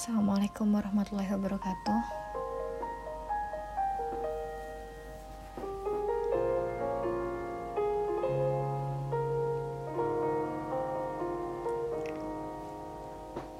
Assalamualaikum 0.00 0.72
warahmatullahi 0.72 1.28
wabarakatuh. 1.28 2.00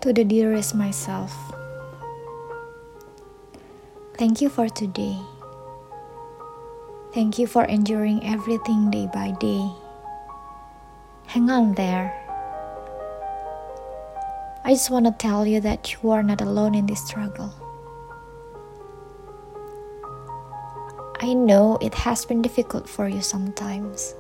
To 0.01 0.17
the 0.17 0.25
dearest 0.25 0.73
myself, 0.73 1.37
thank 4.17 4.41
you 4.41 4.49
for 4.49 4.73
today. 4.73 5.21
Thank 7.13 7.37
you 7.37 7.45
for 7.45 7.69
enduring 7.69 8.25
everything 8.25 8.89
day 8.89 9.13
by 9.13 9.37
day. 9.37 9.69
Hang 11.37 11.53
on 11.53 11.77
there. 11.77 12.20
I 14.63 14.73
just 14.73 14.91
want 14.91 15.07
to 15.07 15.13
tell 15.13 15.47
you 15.47 15.61
that 15.61 15.93
you 15.93 16.11
are 16.11 16.23
not 16.23 16.41
alone 16.41 16.75
in 16.75 16.87
this 16.87 17.07
struggle. 17.07 17.53
I 21.21 21.35
know 21.35 21.79
it 21.81 21.95
has 21.95 22.25
been 22.25 22.43
difficult 22.43 22.89
for 22.89 23.09
you 23.09 23.23
sometimes. 23.23 24.15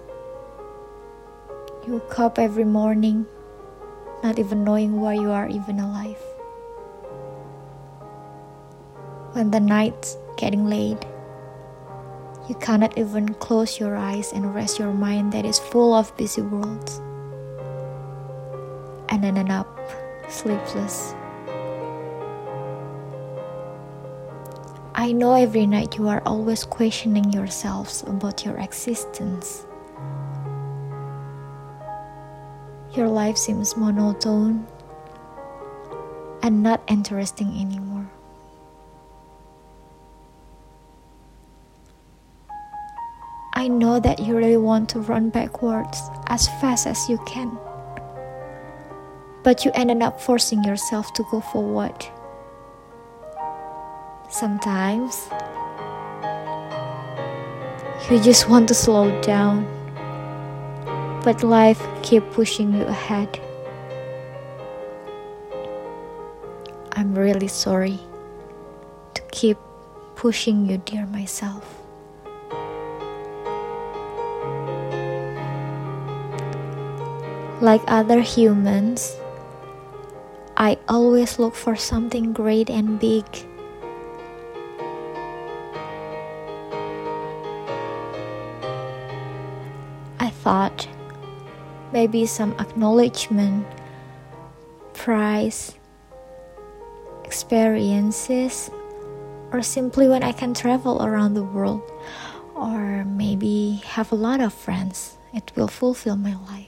You 1.86 1.94
wake 1.94 2.18
up 2.18 2.38
every 2.38 2.64
morning 2.64 3.26
not 4.22 4.38
even 4.38 4.64
knowing 4.64 5.00
why 5.00 5.14
you 5.14 5.30
are 5.30 5.48
even 5.48 5.78
alive. 5.78 6.20
When 9.32 9.50
the 9.50 9.60
night's 9.60 10.16
getting 10.36 10.66
late, 10.66 11.04
you 12.48 12.54
cannot 12.56 12.98
even 12.98 13.34
close 13.34 13.78
your 13.78 13.96
eyes 13.96 14.32
and 14.32 14.54
rest 14.54 14.78
your 14.78 14.92
mind 14.92 15.32
that 15.32 15.44
is 15.44 15.58
full 15.58 15.94
of 15.94 16.14
busy 16.16 16.42
worlds. 16.42 16.98
And 19.08 19.22
then 19.22 19.38
end 19.38 19.52
up 19.52 19.68
sleepless. 20.30 21.14
I 24.94 25.12
know 25.12 25.34
every 25.34 25.66
night 25.66 25.96
you 25.96 26.08
are 26.08 26.22
always 26.26 26.64
questioning 26.64 27.32
yourselves 27.32 28.02
about 28.06 28.44
your 28.44 28.58
existence. 28.58 29.66
Your 32.92 33.08
life 33.08 33.36
seems 33.36 33.76
monotone 33.76 34.66
and 36.42 36.62
not 36.62 36.82
interesting 36.88 37.48
anymore. 37.60 38.10
I 43.54 43.68
know 43.68 44.00
that 44.00 44.20
you 44.20 44.36
really 44.36 44.56
want 44.56 44.88
to 44.90 45.00
run 45.00 45.30
backwards 45.30 46.00
as 46.26 46.48
fast 46.60 46.86
as 46.86 47.08
you 47.08 47.18
can, 47.26 47.58
but 49.42 49.64
you 49.64 49.70
ended 49.74 50.02
up 50.02 50.20
forcing 50.20 50.64
yourself 50.64 51.12
to 51.14 51.24
go 51.30 51.40
forward. 51.40 52.06
Sometimes 54.28 55.28
you 58.10 58.20
just 58.22 58.48
want 58.48 58.68
to 58.68 58.74
slow 58.74 59.20
down 59.22 59.66
but 61.22 61.42
life 61.42 61.80
keep 62.02 62.24
pushing 62.30 62.72
you 62.72 62.82
ahead. 62.84 63.38
I'm 66.92 67.14
really 67.14 67.48
sorry 67.48 67.98
to 69.14 69.22
keep 69.30 69.58
pushing 70.16 70.66
you, 70.66 70.78
dear 70.78 71.06
myself. 71.06 71.76
Like 77.60 77.82
other 77.86 78.20
humans, 78.22 79.19
I 80.60 80.76
always 80.88 81.38
look 81.38 81.54
for 81.54 81.74
something 81.74 82.34
great 82.34 82.68
and 82.68 83.00
big. 83.00 83.24
I 90.20 90.28
thought 90.28 90.86
maybe 91.94 92.26
some 92.26 92.52
acknowledgement, 92.60 93.66
prize, 94.92 95.76
experiences, 97.24 98.70
or 99.52 99.62
simply 99.62 100.10
when 100.10 100.22
I 100.22 100.32
can 100.32 100.52
travel 100.52 101.02
around 101.02 101.32
the 101.32 101.42
world, 101.42 101.80
or 102.54 103.06
maybe 103.06 103.80
have 103.86 104.12
a 104.12 104.14
lot 104.14 104.42
of 104.42 104.52
friends. 104.52 105.16
It 105.32 105.52
will 105.56 105.68
fulfill 105.68 106.16
my 106.16 106.36
life. 106.52 106.59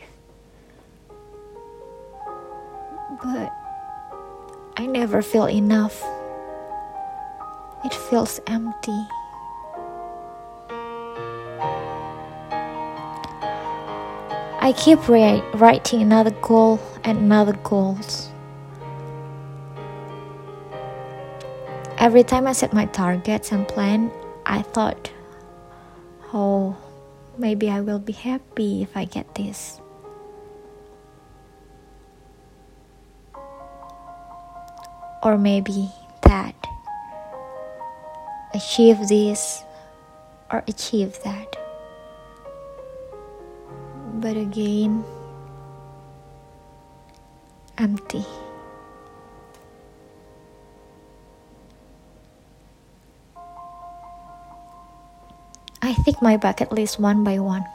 Never 4.92 5.22
feel 5.22 5.48
enough. 5.48 6.04
It 7.84 7.94
feels 7.94 8.41
empty. 8.47 9.06
I 14.60 14.72
keep 14.76 15.08
writing 15.08 16.02
another 16.02 16.31
goal 16.31 16.78
and 17.02 17.19
another 17.19 17.54
goals. 17.64 18.31
Every 21.98 22.22
time 22.22 22.47
I 22.47 22.52
set 22.52 22.72
my 22.72 22.86
targets 22.86 23.50
and 23.50 23.66
plan, 23.66 24.12
I 24.47 24.62
thought, 24.62 25.10
oh, 26.32 26.76
maybe 27.38 27.70
I 27.70 27.81
will 27.81 27.98
be 27.98 28.12
happy 28.12 28.82
if 28.82 28.97
I 28.97 29.04
get 29.04 29.34
this. 29.34 29.81
Or 35.22 35.38
maybe 35.38 35.90
that. 36.22 36.54
Achieve 38.54 39.08
this 39.08 39.62
or 40.50 40.62
achieve 40.68 41.16
that 41.24 41.56
but 44.22 44.36
again 44.36 45.02
empty. 47.76 48.24
I 55.82 55.98
tick 56.06 56.22
my 56.22 56.36
bucket 56.36 56.70
list 56.70 57.00
one 57.00 57.24
by 57.24 57.40
one. 57.40 57.66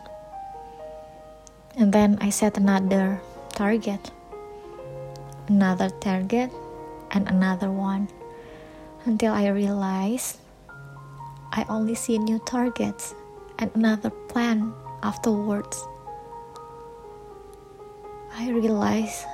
And 1.75 1.91
then 1.91 2.17
I 2.21 2.29
set 2.31 2.57
another 2.57 3.19
target, 3.51 3.99
another 5.49 5.91
target, 5.99 6.49
and 7.11 7.27
another 7.27 7.71
one 7.71 8.09
until 9.05 9.33
I 9.33 9.47
realize 9.49 10.37
I 11.51 11.65
only 11.69 11.95
see 11.95 12.17
new 12.17 12.39
targets 12.39 13.15
and 13.59 13.71
another 13.73 14.09
plan 14.09 14.73
afterwards. 15.01 15.87
I 18.35 18.49
realize. 18.51 19.25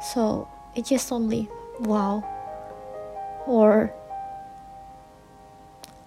So 0.00 0.48
it's 0.74 0.88
just 0.88 1.12
only 1.12 1.48
wow 1.80 2.24
or 3.46 3.92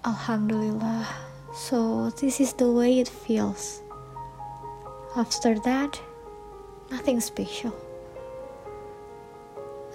Alhamdulillah. 0.06 1.08
So 1.54 2.10
this 2.12 2.40
is 2.40 2.54
the 2.54 2.72
way 2.72 3.00
it 3.00 3.08
feels. 3.08 3.82
After 5.16 5.60
that, 5.60 6.00
nothing 6.90 7.20
special. 7.20 7.76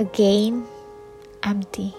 Again, 0.00 0.66
empty. 1.44 1.94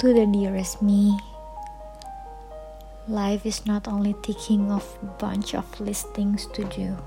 To 0.00 0.12
the 0.12 0.28
dearest 0.28 0.82
me. 0.82 1.16
Life 3.08 3.46
is 3.46 3.64
not 3.64 3.88
only 3.88 4.14
ticking 4.20 4.70
off 4.70 5.00
a 5.00 5.06
bunch 5.16 5.54
of 5.54 5.64
listings 5.80 6.44
to 6.52 6.64
do. 6.68 6.98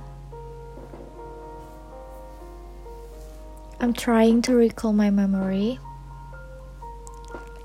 I'm 3.80 3.94
trying 3.94 4.41
to 4.50 4.56
recall 4.56 4.94
my 4.94 5.12
memory, 5.12 5.77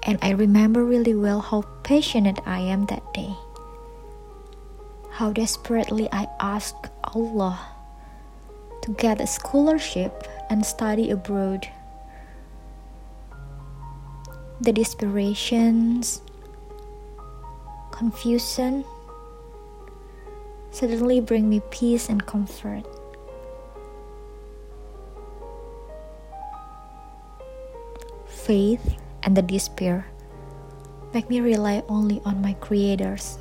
and 0.02 0.18
I 0.20 0.36
remember 0.36 0.84
really 0.84 1.14
well 1.14 1.40
how 1.40 1.62
passionate 1.84 2.38
I 2.44 2.60
am 2.60 2.84
that 2.92 3.14
day. 3.14 3.32
How 5.08 5.32
desperately 5.32 6.12
I 6.12 6.28
asked 6.38 6.92
Allah 7.16 7.71
to 8.82 8.90
get 8.92 9.20
a 9.20 9.26
scholarship 9.26 10.26
and 10.50 10.64
study 10.64 11.10
abroad. 11.10 11.68
The 14.60 14.72
desperations, 14.72 16.20
confusion 17.90 18.84
suddenly 20.70 21.20
bring 21.20 21.48
me 21.48 21.60
peace 21.70 22.08
and 22.08 22.24
comfort. 22.26 22.84
Faith 28.26 28.96
and 29.22 29.36
the 29.36 29.42
despair 29.42 30.06
make 31.14 31.28
me 31.30 31.40
rely 31.40 31.82
only 31.88 32.20
on 32.24 32.42
my 32.42 32.54
creators. 32.54 33.38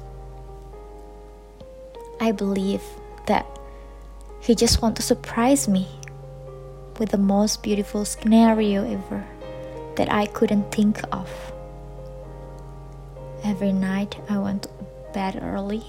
I 2.19 2.31
believe 2.31 2.83
that 3.25 3.47
he 4.41 4.55
just 4.55 4.81
want 4.81 4.95
to 4.95 5.01
surprise 5.03 5.67
me 5.67 5.87
with 6.97 7.09
the 7.11 7.17
most 7.17 7.61
beautiful 7.61 8.05
scenario 8.05 8.83
ever 8.83 9.23
that 9.95 10.11
I 10.11 10.25
couldn't 10.25 10.71
think 10.71 10.99
of. 11.11 11.29
Every 13.43 13.71
night 13.71 14.17
I 14.29 14.39
went 14.39 14.63
to 14.63 14.69
bed 15.13 15.39
early 15.43 15.83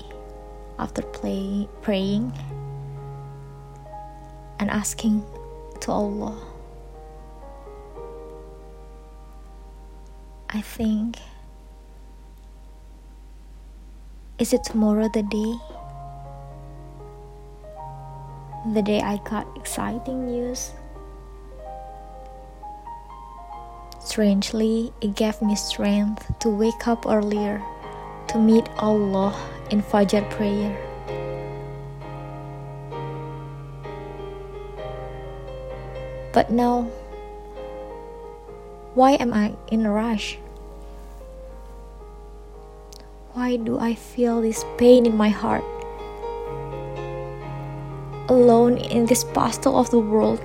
after 0.79 1.03
play, 1.03 1.67
praying 1.81 2.33
and 4.59 4.71
asking 4.71 5.25
to 5.81 5.91
Allah. 5.91 6.37
I 10.51 10.61
think 10.61 11.17
is 14.39 14.53
it 14.53 14.65
tomorrow 14.65 15.09
the 15.13 15.23
day? 15.23 15.72
The 18.65 18.83
day 18.83 19.01
I 19.01 19.17
got 19.19 19.47
exciting 19.57 20.27
news 20.27 20.71
Strangely, 24.13 24.93
it 25.01 25.15
gave 25.15 25.41
me 25.41 25.57
strength 25.57 26.27
to 26.41 26.51
wake 26.51 26.87
up 26.87 27.07
earlier 27.07 27.63
to 28.29 28.39
meet 28.39 28.69
Allah 28.79 29.33
in 29.71 29.81
Fajr 29.81 30.29
prayer. 30.29 30.75
But 36.35 36.51
now, 36.51 36.91
why 38.95 39.13
am 39.13 39.33
I 39.33 39.55
in 39.71 39.87
a 39.87 39.93
rush? 39.93 40.37
Why 43.33 43.57
do 43.57 43.79
I 43.79 43.95
feel 43.95 44.43
this 44.43 44.65
pain 44.77 45.07
in 45.07 45.17
my 45.17 45.31
heart? 45.31 45.65
Alone 48.33 48.79
in 48.79 49.05
this 49.05 49.25
pastel 49.25 49.77
of 49.77 49.91
the 49.91 49.99
world 49.99 50.41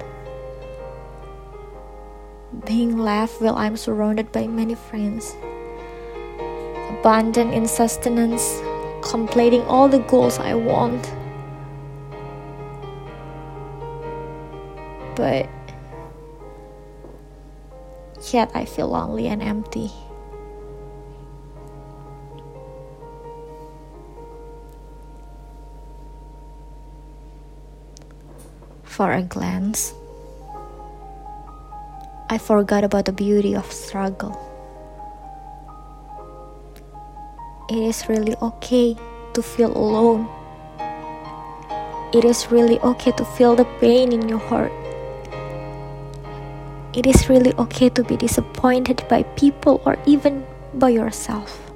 being 2.66 2.98
left 2.98 3.39
while 3.39 3.56
I'm 3.56 3.78
surrounded 3.78 4.30
by 4.34 4.45
many 4.45 4.75
friends. 4.75 5.38
Abundant 7.00 7.54
in 7.54 7.66
sustenance, 7.66 8.60
completing 9.01 9.62
all 9.72 9.88
the 9.88 10.00
goals 10.00 10.38
I 10.38 10.54
want. 10.54 11.00
But 15.16 15.48
yet 18.34 18.51
I 18.54 18.66
feel 18.66 18.89
lonely 18.89 19.28
and 19.28 19.42
empty. 19.42 19.92
For 28.98 29.14
a 29.14 29.22
glance, 29.22 29.94
I 32.32 32.40
forgot 32.40 32.84
about 32.84 33.06
the 33.06 33.14
beauty 33.14 33.54
of 33.54 33.72
struggle. 33.72 34.34
It 37.70 37.78
is 37.78 38.10
really 38.10 38.34
okay 38.42 38.98
to 39.36 39.44
feel 39.44 39.70
alone. 39.70 40.26
It 42.12 42.26
is 42.26 42.50
really 42.50 42.80
okay 42.80 43.12
to 43.12 43.24
feel 43.38 43.56
the 43.56 43.70
pain 43.78 44.12
in 44.12 44.28
your 44.28 44.42
heart. 44.42 44.74
It 46.98 47.06
is 47.06 47.30
really 47.30 47.54
okay 47.54 47.90
to 47.90 48.02
be 48.02 48.18
disappointed 48.18 49.06
by 49.08 49.22
people 49.38 49.80
or 49.86 50.02
even 50.08 50.44
by 50.74 50.90
yourself. 50.90 51.67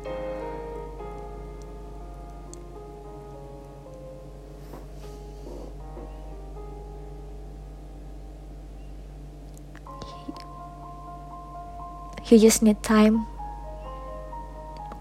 You 12.32 12.40
just 12.40 12.64
need 12.64 12.82
time 12.82 13.28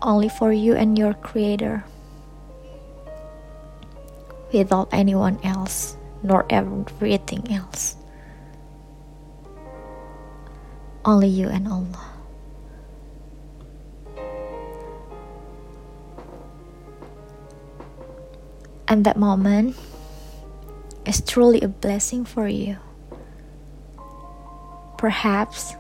only 0.03 0.29
for 0.29 0.53
you 0.53 0.75
and 0.75 0.99
your 0.99 1.15
creator 1.15 1.85
without 4.53 4.89
anyone 4.91 5.39
else 5.45 5.97
nor 6.25 6.45
everything 6.51 7.47
else. 7.55 7.95
Only 11.05 11.29
you 11.29 11.47
and 11.47 11.69
Allah. 11.69 12.05
And 18.89 19.07
that 19.07 19.17
moment 19.17 19.77
is 21.07 21.21
truly 21.21 21.61
a 21.61 21.69
blessing 21.69 22.25
for 22.25 22.49
you. 22.49 22.77
Perhaps 24.99 25.77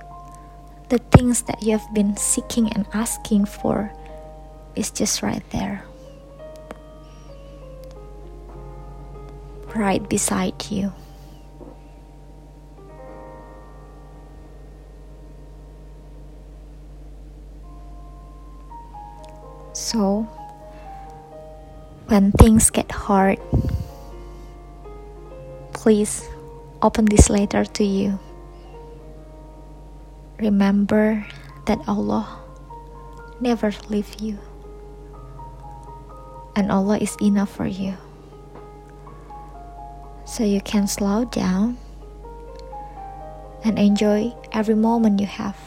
the 0.90 0.98
things 0.98 1.42
that 1.42 1.62
you 1.62 1.78
have 1.78 1.94
been 1.94 2.16
seeking 2.16 2.68
and 2.72 2.84
asking 2.92 3.44
for 3.44 3.92
is 4.74 4.90
just 4.90 5.22
right 5.22 5.42
there. 5.50 5.84
Right 9.74 10.02
beside 10.08 10.66
you. 10.68 10.92
So, 19.72 20.26
when 22.08 22.32
things 22.32 22.68
get 22.70 22.90
hard, 22.90 23.38
please 25.72 26.28
open 26.82 27.04
this 27.04 27.30
letter 27.30 27.64
to 27.64 27.84
you. 27.84 28.18
Remember 30.40 31.26
that 31.66 31.84
Allah 31.86 32.24
never 33.44 33.72
leave 33.92 34.08
you. 34.24 34.38
And 36.56 36.72
Allah 36.72 36.96
is 36.96 37.14
enough 37.20 37.52
for 37.52 37.66
you. 37.66 37.92
So 40.24 40.42
you 40.42 40.62
can 40.62 40.86
slow 40.86 41.26
down 41.26 41.76
and 43.64 43.78
enjoy 43.78 44.32
every 44.52 44.74
moment 44.74 45.20
you 45.20 45.26
have. 45.26 45.60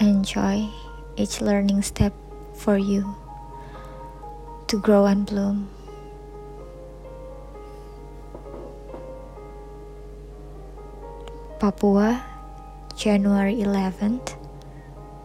Enjoy 0.00 0.72
each 1.16 1.42
learning 1.42 1.82
step 1.82 2.14
for 2.56 2.78
you 2.78 3.14
to 4.68 4.80
grow 4.80 5.04
and 5.04 5.26
bloom. 5.26 5.68
Papua 11.60 12.37
January 12.98 13.62
11th, 13.62 14.34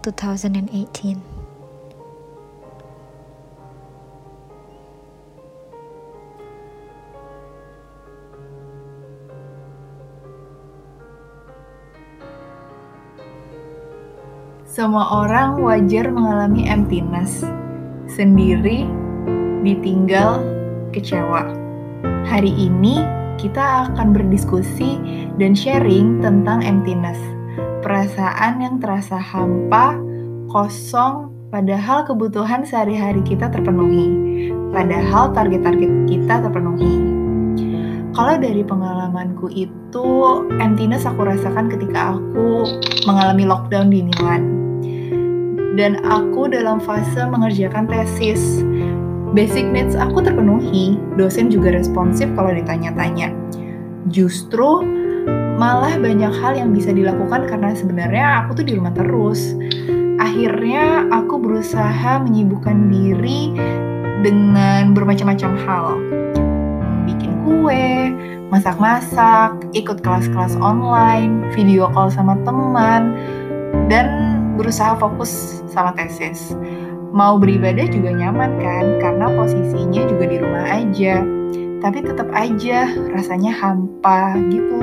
2018. 0.06 1.18
Semua 14.70 15.26
orang 15.26 15.58
wajar 15.58 16.14
mengalami 16.14 16.70
emptiness, 16.70 17.42
sendiri, 18.06 18.86
ditinggal, 19.66 20.46
kecewa. 20.94 21.50
Hari 22.30 22.54
ini 22.54 23.02
kita 23.42 23.90
akan 23.90 24.14
berdiskusi 24.14 25.02
dan 25.42 25.58
sharing 25.58 26.22
tentang 26.22 26.62
emptiness 26.62 27.18
perasaan 27.84 28.64
yang 28.64 28.80
terasa 28.80 29.20
hampa, 29.20 30.00
kosong, 30.48 31.28
padahal 31.52 32.08
kebutuhan 32.08 32.64
sehari-hari 32.64 33.20
kita 33.28 33.52
terpenuhi, 33.52 34.10
padahal 34.72 35.36
target-target 35.36 35.92
kita 36.08 36.40
terpenuhi. 36.48 36.96
Kalau 38.14 38.40
dari 38.40 38.64
pengalamanku 38.64 39.52
itu, 39.52 40.08
emptiness 40.64 41.04
aku 41.04 41.28
rasakan 41.28 41.68
ketika 41.68 42.16
aku 42.16 42.64
mengalami 43.04 43.44
lockdown 43.44 43.92
di 43.92 44.06
Milan. 44.06 44.42
Dan 45.74 45.98
aku 46.06 46.46
dalam 46.46 46.78
fase 46.78 47.26
mengerjakan 47.26 47.90
tesis. 47.90 48.62
Basic 49.34 49.66
needs 49.66 49.98
aku 49.98 50.22
terpenuhi, 50.22 51.02
dosen 51.18 51.50
juga 51.50 51.74
responsif 51.74 52.30
kalau 52.38 52.54
ditanya-tanya. 52.54 53.34
Justru 54.14 54.86
malah 55.64 55.96
banyak 55.96 56.34
hal 56.44 56.60
yang 56.60 56.76
bisa 56.76 56.92
dilakukan 56.92 57.48
karena 57.48 57.72
sebenarnya 57.72 58.44
aku 58.44 58.60
tuh 58.60 58.68
di 58.68 58.76
rumah 58.76 58.92
terus. 58.92 59.56
Akhirnya 60.20 61.08
aku 61.08 61.40
berusaha 61.40 62.20
menyibukkan 62.20 62.92
diri 62.92 63.56
dengan 64.28 64.92
bermacam-macam 64.92 65.52
hal. 65.64 65.86
Bikin 67.08 67.32
kue, 67.48 68.12
masak-masak, 68.52 69.56
ikut 69.72 70.04
kelas-kelas 70.04 70.60
online, 70.60 71.48
video 71.56 71.88
call 71.96 72.12
sama 72.12 72.36
teman, 72.44 73.16
dan 73.88 74.36
berusaha 74.60 75.00
fokus 75.00 75.64
sama 75.72 75.96
tesis. 75.96 76.52
Mau 77.16 77.40
beribadah 77.40 77.88
juga 77.88 78.12
nyaman 78.12 78.52
kan, 78.60 79.00
karena 79.00 79.32
posisinya 79.32 80.12
juga 80.12 80.28
di 80.28 80.38
rumah 80.44 80.66
aja 80.76 81.24
tapi 81.84 82.00
tetap 82.00 82.32
aja 82.32 82.96
rasanya 83.12 83.52
hampa 83.52 84.40
gitu. 84.48 84.80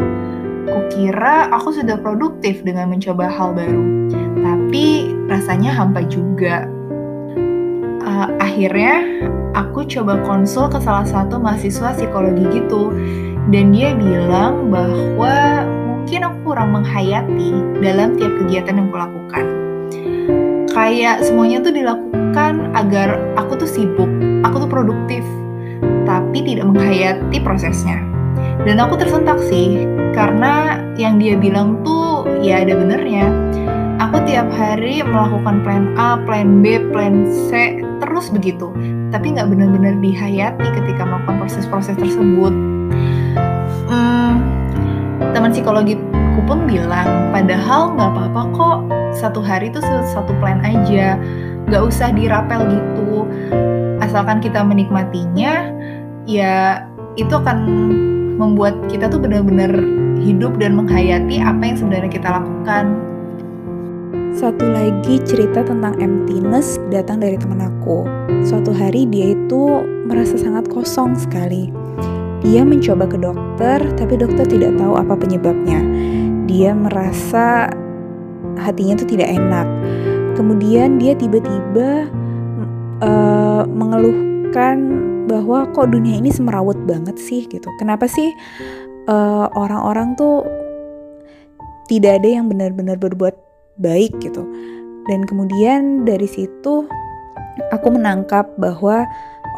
Kukira 0.71 1.51
aku 1.51 1.75
sudah 1.75 1.99
produktif 1.99 2.63
dengan 2.63 2.95
mencoba 2.95 3.27
hal 3.27 3.55
baru, 3.55 4.11
tapi 4.39 5.15
rasanya 5.27 5.75
hampa 5.75 6.07
juga. 6.07 6.67
Uh, 8.01 8.29
akhirnya 8.41 9.03
aku 9.55 9.87
coba 9.87 10.19
konsul 10.25 10.71
ke 10.71 10.79
salah 10.83 11.07
satu 11.07 11.39
mahasiswa 11.39 11.95
psikologi 11.95 12.47
gitu, 12.55 12.95
dan 13.51 13.75
dia 13.75 13.95
bilang 13.95 14.71
bahwa 14.71 15.67
mungkin 15.91 16.27
aku 16.27 16.39
kurang 16.51 16.75
menghayati 16.75 17.51
dalam 17.83 18.19
tiap 18.19 18.33
kegiatan 18.45 18.79
yang 18.79 18.89
kulakukan. 18.91 19.45
Kayak 20.71 21.23
semuanya 21.27 21.61
tuh 21.63 21.75
dilakukan 21.75 22.73
agar 22.79 23.21
aku 23.39 23.59
tuh 23.59 23.71
sibuk, 23.71 24.11
aku 24.43 24.65
tuh 24.65 24.71
produktif, 24.71 25.23
tapi 26.07 26.43
tidak 26.43 26.67
menghayati 26.71 27.39
prosesnya. 27.43 28.10
Dan 28.65 28.77
aku 28.77 29.01
tersentak 29.01 29.41
sih, 29.49 29.89
karena 30.13 30.85
yang 31.01 31.17
dia 31.17 31.37
bilang 31.41 31.81
tuh 31.81 32.29
ya 32.45 32.61
ada 32.61 32.77
benernya. 32.77 33.29
Aku 34.01 34.21
tiap 34.25 34.49
hari 34.57 35.05
melakukan 35.05 35.61
plan 35.61 35.93
A, 35.97 36.17
plan 36.25 36.65
B, 36.65 36.81
plan 36.93 37.29
C, 37.29 37.81
terus 38.01 38.33
begitu. 38.33 38.73
Tapi 39.13 39.37
nggak 39.37 39.49
benar-benar 39.53 39.97
dihayati 40.01 40.67
ketika 40.73 41.05
melakukan 41.05 41.37
proses-proses 41.41 41.97
tersebut. 42.01 42.53
Hmm, 43.89 44.41
teman 45.37 45.53
psikologiku 45.53 46.41
pun 46.49 46.65
bilang, 46.65 47.29
padahal 47.33 47.93
nggak 47.97 48.11
apa-apa 48.13 48.43
kok 48.57 48.79
satu 49.13 49.45
hari 49.45 49.69
itu 49.69 49.85
satu 49.85 50.33
plan 50.41 50.65
aja, 50.65 51.21
nggak 51.69 51.83
usah 51.85 52.09
dirapel 52.13 52.65
gitu. 52.73 53.29
Asalkan 54.01 54.41
kita 54.41 54.65
menikmatinya, 54.65 55.71
ya 56.25 56.89
itu 57.21 57.37
akan 57.37 57.59
membuat 58.41 58.73
kita 58.89 59.13
tuh 59.13 59.21
benar-benar 59.21 59.69
hidup 60.17 60.57
dan 60.57 60.73
menghayati 60.73 61.45
apa 61.45 61.61
yang 61.61 61.77
sebenarnya 61.77 62.09
kita 62.09 62.29
lakukan. 62.41 62.97
Satu 64.33 64.65
lagi 64.65 65.21
cerita 65.29 65.61
tentang 65.61 66.01
emptiness 66.01 66.81
datang 66.89 67.21
dari 67.21 67.37
teman 67.37 67.61
aku. 67.61 68.09
Suatu 68.49 68.73
hari 68.73 69.05
dia 69.05 69.37
itu 69.37 69.85
merasa 70.09 70.41
sangat 70.41 70.65
kosong 70.73 71.13
sekali. 71.13 71.69
Dia 72.41 72.65
mencoba 72.65 73.05
ke 73.05 73.21
dokter, 73.21 73.85
tapi 74.01 74.17
dokter 74.17 74.49
tidak 74.49 74.81
tahu 74.81 74.97
apa 74.97 75.13
penyebabnya. 75.13 75.85
Dia 76.49 76.73
merasa 76.73 77.69
hatinya 78.57 78.97
itu 78.97 79.05
tidak 79.13 79.29
enak. 79.29 79.69
Kemudian 80.41 80.97
dia 80.97 81.13
tiba-tiba 81.13 82.09
uh, 83.05 83.69
mengeluhkan 83.69 85.05
bahwa 85.29 85.69
kok 85.77 85.93
dunia 85.93 86.17
ini 86.17 86.33
semerawut 86.33 86.80
banget 86.91 87.15
sih 87.23 87.47
gitu. 87.47 87.71
Kenapa 87.79 88.11
sih 88.11 88.35
eh, 89.07 89.47
orang-orang 89.55 90.19
tuh 90.19 90.43
tidak 91.87 92.23
ada 92.23 92.29
yang 92.39 92.47
benar-benar 92.51 92.99
berbuat 92.99 93.35
baik 93.79 94.19
gitu. 94.23 94.47
Dan 95.07 95.27
kemudian 95.27 96.07
dari 96.07 96.27
situ 96.27 96.87
aku 97.75 97.89
menangkap 97.91 98.47
bahwa 98.59 99.07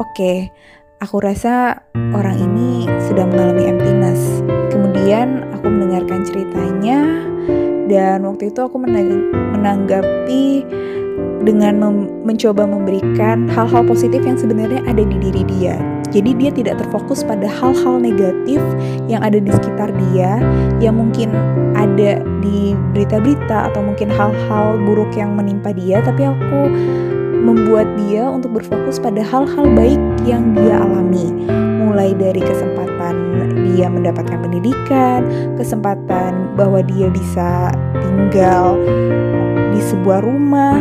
oke, 0.01 0.09
okay, 0.17 0.49
aku 0.97 1.21
rasa 1.21 1.83
orang 2.15 2.41
ini 2.41 2.89
sedang 3.05 3.29
mengalami 3.29 3.69
emptiness. 3.69 4.41
Kemudian 4.73 5.45
aku 5.53 5.69
mendengarkan 5.69 6.25
ceritanya 6.25 7.05
dan 7.91 8.25
waktu 8.25 8.49
itu 8.49 8.59
aku 8.63 8.81
menanggapi 9.53 10.65
dengan 11.43 11.75
mem 11.77 11.95
mencoba 12.23 12.63
memberikan 12.63 13.51
hal-hal 13.51 13.83
positif 13.83 14.23
yang 14.23 14.39
sebenarnya 14.39 14.81
ada 14.87 15.03
di 15.03 15.17
diri 15.19 15.43
dia. 15.45 15.75
Jadi 16.13 16.37
dia 16.37 16.53
tidak 16.53 16.77
terfokus 16.77 17.25
pada 17.25 17.49
hal-hal 17.49 17.97
negatif 17.97 18.61
yang 19.09 19.25
ada 19.25 19.41
di 19.41 19.49
sekitar 19.49 19.89
dia, 20.09 20.37
yang 20.77 21.01
mungkin 21.01 21.33
ada 21.73 22.21
di 22.39 22.77
berita-berita 22.93 23.73
atau 23.73 23.81
mungkin 23.81 24.13
hal-hal 24.13 24.77
buruk 24.85 25.09
yang 25.17 25.33
menimpa 25.33 25.73
dia, 25.73 26.05
tapi 26.05 26.29
aku 26.29 26.69
membuat 27.43 27.89
dia 28.05 28.29
untuk 28.29 28.61
berfokus 28.61 29.01
pada 29.01 29.25
hal-hal 29.25 29.65
baik 29.73 29.99
yang 30.23 30.53
dia 30.53 30.79
alami. 30.79 31.33
Mulai 31.81 32.13
dari 32.13 32.39
kesempatan 32.39 33.15
dia 33.73 33.89
mendapatkan 33.89 34.37
pendidikan, 34.37 35.25
kesempatan 35.57 36.53
bahwa 36.53 36.85
dia 36.85 37.09
bisa 37.09 37.73
tinggal 37.97 38.77
di 39.73 39.81
sebuah 39.81 40.21
rumah, 40.21 40.77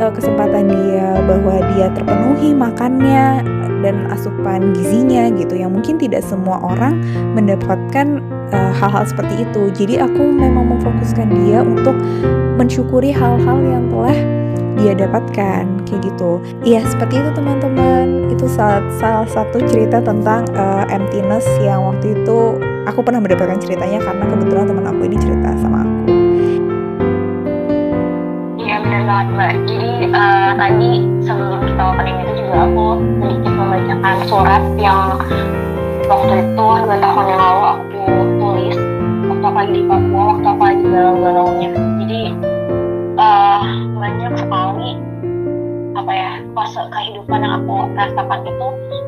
uh, 0.00 0.10
kesempatan 0.10 0.72
dia 0.72 1.20
bahwa 1.28 1.60
dia 1.76 1.86
terpenuhi 1.92 2.56
makannya 2.56 3.44
dan 3.82 4.08
asupan 4.08 4.72
gizinya 4.72 5.28
gitu 5.34 5.58
yang 5.58 5.74
mungkin 5.74 5.98
tidak 5.98 6.22
semua 6.22 6.62
orang 6.62 7.02
mendapatkan 7.34 8.22
eh, 8.54 8.72
hal-hal 8.78 9.04
uh, 9.04 9.08
seperti 9.08 9.44
itu. 9.44 9.62
Jadi 9.74 9.94
aku 10.00 10.22
memang 10.22 10.78
memfokuskan 10.78 11.28
dia 11.44 11.60
untuk 11.60 11.94
mensyukuri 12.56 13.10
hal-hal 13.10 13.58
yang 13.60 13.90
telah 13.90 14.16
dia 14.80 14.92
dapatkan 14.96 15.66
kayak 15.84 16.00
gitu. 16.00 16.40
Iya 16.64 16.86
seperti 16.88 17.20
itu 17.20 17.30
teman-teman. 17.36 18.32
Itu 18.32 18.48
salah, 18.48 18.80
salah 18.96 19.28
satu 19.28 19.60
cerita 19.68 20.00
tentang 20.00 20.48
uh, 20.56 20.88
emptiness 20.88 21.44
yang 21.60 21.84
waktu 21.84 22.16
itu 22.16 22.56
aku 22.86 23.04
pernah 23.04 23.22
mendapatkan 23.22 23.58
ceritanya 23.62 24.02
karena 24.02 24.24
kebetulan 24.26 24.66
teman 24.66 24.86
aku 24.90 25.00
ini 25.06 25.16
cerita 25.18 25.50
sama 25.60 25.82
aku 28.82 29.06
banget 29.06 29.26
mbak 29.30 29.52
jadi 29.70 29.92
uh, 30.10 30.50
tadi 30.58 30.90
sebelum 31.22 31.60
kita 31.62 31.82
opening 31.86 32.16
itu 32.26 32.32
juga 32.42 32.56
aku 32.66 32.86
membacakan 33.72 34.16
surat 34.28 34.62
yang 34.76 35.16
waktu 36.04 36.44
itu 36.44 36.60
dua 36.84 36.96
tahun 37.00 37.24
yang 37.24 37.40
lalu 37.40 37.62
aku 37.72 38.04
tulis 38.36 38.76
waktu 39.32 39.44
aku 39.48 39.56
lagi 39.56 39.72
di 39.72 39.82
Papua 39.88 40.22
waktu 40.28 40.46
aku 40.52 40.60
lagi 40.60 40.84
galau-galaunya. 40.92 41.70
Jadi 41.72 42.20
uh, 43.16 43.64
banyak 43.96 44.32
sekali 44.36 44.90
apa 45.96 46.12
ya 46.12 46.32
fase 46.52 46.82
kehidupan 46.84 47.38
yang 47.40 47.64
aku 47.64 47.74
rasakan 47.96 48.40
itu 48.44 48.66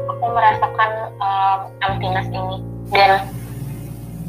aku 0.09 0.25
merasakan 0.33 0.90
um, 1.21 1.59
emptiness 1.85 2.26
ini. 2.33 2.56
Dan 2.88 3.21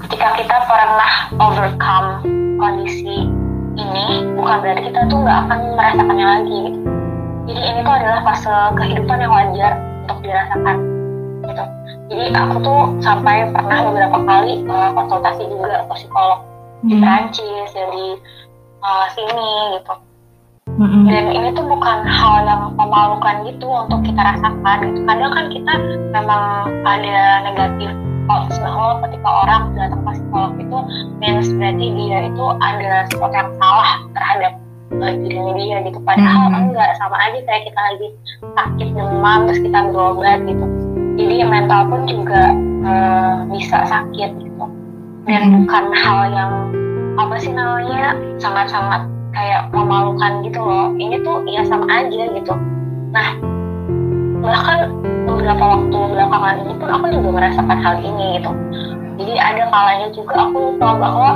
ketika 0.04 0.36
kita 0.36 0.58
pernah 0.68 1.32
overcome 1.40 2.28
kondisi 2.60 3.32
ini 3.80 4.36
bukan 4.36 4.60
berarti 4.60 4.92
kita 4.92 5.00
tuh 5.08 5.16
nggak 5.24 5.38
akan 5.48 5.60
merasakannya 5.80 6.28
lagi 6.28 6.56
gitu. 6.68 6.80
Jadi 7.48 7.62
ini 7.72 7.80
tuh 7.88 7.94
adalah 8.04 8.20
fase 8.28 8.56
kehidupan 8.76 9.24
yang 9.24 9.32
wajar 9.32 9.95
untuk 10.06 10.18
dirasakan 10.22 10.78
gitu. 11.50 11.66
Jadi 12.06 12.26
aku 12.38 12.56
tuh 12.62 12.82
sampai 13.02 13.50
pernah 13.50 13.80
beberapa 13.90 14.18
kali 14.22 14.62
uh, 14.70 14.94
konsultasi 14.94 15.44
juga 15.50 15.82
ke 15.90 15.94
psikolog 15.98 16.40
hmm. 16.86 16.90
di 16.90 16.96
Prancis 17.02 17.70
dari 17.74 18.08
uh, 18.86 19.06
sini 19.18 19.52
gitu. 19.82 19.96
hmm 20.76 21.08
Dan 21.10 21.26
ini 21.34 21.50
tuh 21.58 21.66
bukan 21.66 22.06
hal 22.06 22.46
yang 22.46 22.64
memalukan 22.78 23.46
gitu 23.50 23.66
untuk 23.66 24.06
kita 24.06 24.22
rasakan 24.22 24.78
gitu. 24.94 25.00
Kadang 25.10 25.32
kan 25.34 25.46
kita 25.50 25.74
memang 26.14 26.44
ada 26.86 27.20
negatif 27.50 27.90
thoughts 28.26 28.58
bahwa 28.58 29.02
ketika 29.06 29.30
orang 29.46 29.62
datang 29.78 30.02
ke 30.02 30.10
psikolog 30.18 30.54
itu 30.58 30.78
means 31.22 31.48
berarti 31.54 31.88
dia 31.94 32.20
itu 32.30 32.46
ada 32.62 32.94
sesuatu 33.10 33.36
yang 33.38 33.52
salah 33.62 33.92
terhadap 34.18 34.54
dirinya 34.94 35.54
dia 35.58 35.78
gitu. 35.86 36.00
Padahal 36.04 36.52
hmm. 36.52 36.62
enggak 36.70 36.90
sama 36.98 37.18
aja 37.18 37.40
kayak 37.44 37.64
kita 37.68 37.80
lagi 37.80 38.08
sakit 38.56 38.88
demam 38.94 39.40
terus 39.50 39.60
kita 39.62 39.80
berobat 39.90 40.40
gitu. 40.46 40.66
Jadi 41.16 41.36
mental 41.48 41.82
pun 41.88 42.02
juga 42.06 42.42
uh, 42.86 43.34
bisa 43.50 43.88
sakit 43.88 44.32
gitu. 44.40 44.66
Dan 45.26 45.42
hmm. 45.50 45.56
bukan 45.66 45.86
hal 45.96 46.20
yang 46.32 46.52
apa 47.16 47.36
sih 47.40 47.52
namanya 47.56 48.14
sangat-sangat 48.38 49.08
kayak 49.34 49.68
memalukan 49.74 50.44
gitu 50.46 50.60
loh. 50.60 50.94
Ini 50.96 51.24
tuh 51.26 51.44
ya 51.50 51.64
sama 51.66 51.88
aja 51.90 52.22
gitu. 52.32 52.54
Nah 53.12 53.30
bahkan 54.46 54.94
beberapa 55.26 55.64
waktu 55.64 55.98
belakangan 56.14 56.56
ini 56.62 56.74
pun 56.78 56.90
aku 56.94 57.06
juga 57.10 57.30
merasakan 57.34 57.80
hal 57.82 57.96
ini 58.06 58.40
gitu. 58.40 58.52
Jadi 59.16 59.34
ada 59.40 59.64
kalanya 59.72 60.08
juga 60.12 60.36
aku 60.46 60.58
lupa 60.76 60.90
bahwa 61.00 61.30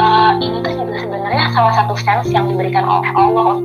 uh, 0.00 0.32
ini 0.40 0.64
tuh 0.64 0.72
juga 0.72 0.94
sebenarnya 0.96 1.44
salah 1.52 1.74
satu 1.76 1.94
sense 2.00 2.32
yang 2.32 2.48
diberikan 2.48 2.88
oleh 2.88 3.10
Allah 3.12 3.60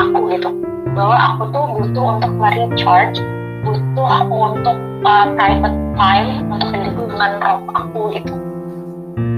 aku 0.00 0.18
gitu. 0.32 0.50
Bahwa 0.96 1.16
aku 1.18 1.42
tuh 1.52 1.64
butuh 1.76 2.04
untuk 2.18 2.32
merecharge 2.38 3.20
butuh 3.64 4.08
aku 4.08 4.34
untuk 4.54 4.76
uh, 5.08 5.26
private 5.36 5.78
time 5.96 6.28
untuk 6.52 6.68
diriku 6.72 7.02
dengan 7.08 7.30
roh 7.40 7.60
aku 7.72 8.00
gitu. 8.16 8.34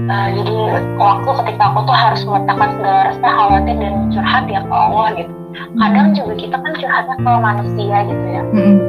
Uh, 0.07 0.27
jadi 0.31 0.55
waktu 0.95 1.29
ketika 1.43 1.63
aku 1.67 1.79
tuh 1.83 1.95
harus 1.95 2.21
meletakkan 2.23 2.69
segala 2.79 2.99
rasa 3.11 3.27
khawatir 3.27 3.75
dan 3.75 3.93
curhat 4.11 4.43
ya 4.47 4.61
ke 4.63 4.73
Allah 4.75 5.07
gitu. 5.19 5.33
Kadang 5.57 6.07
juga 6.13 6.33
kita 6.37 6.55
kan 6.59 6.73
curhatnya 6.75 7.15
ke 7.17 7.31
manusia 7.43 7.97
gitu 8.07 8.25
ya. 8.29 8.41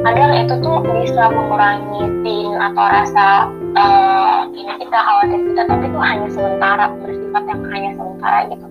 Kadang 0.05 0.31
itu 0.37 0.53
tuh 0.63 0.77
bisa 0.85 1.23
mengurangi 1.33 2.03
pain 2.23 2.51
atau 2.55 2.85
rasa 2.87 3.25
uh, 3.75 4.47
ini 4.53 4.73
kita 4.81 4.97
khawatir 4.97 5.39
kita 5.51 5.61
tapi 5.67 5.85
itu 5.89 5.99
hanya 5.99 6.27
sementara 6.31 6.85
bersifat 7.01 7.43
yang 7.45 7.61
hanya 7.69 7.91
sementara 7.97 8.39
gitu 8.49 8.67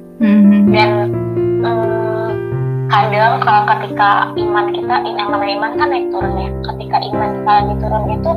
dan 0.75 0.91
um, 1.63 2.31
kadang 2.89 3.39
kalau 3.45 3.63
ketika 3.77 4.11
iman 4.35 4.67
kita 4.73 4.95
yang 5.05 5.29
namanya 5.29 5.53
iman 5.61 5.73
kan 5.77 5.89
naik 5.93 6.07
turun 6.09 6.35
ya 6.41 6.51
ketika 6.73 6.97
iman 7.13 7.29
kita 7.37 7.51
lagi 7.51 7.75
turun 7.85 8.05
itu 8.11 8.33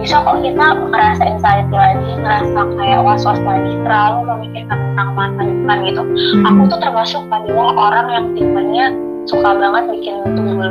bisa 0.00 0.16
kok 0.24 0.40
kita 0.40 0.66
ngerasa 0.88 1.22
anxiety 1.28 1.76
lagi 1.76 2.10
ngerasa 2.16 2.60
kayak 2.80 3.00
was-was 3.04 3.40
lagi 3.44 3.72
terlalu 3.84 4.20
memikirkan 4.24 4.78
tentang 4.80 5.08
masa 5.12 5.40
depan 5.44 5.76
gitu 5.84 6.02
Mm-mm. 6.02 6.48
aku 6.48 6.60
tuh 6.72 6.78
termasuk 6.80 7.22
adalah 7.28 7.72
orang 7.76 8.06
yang 8.08 8.26
tipenya 8.32 8.86
suka 9.28 9.50
banget 9.60 9.84
bikin 9.92 10.14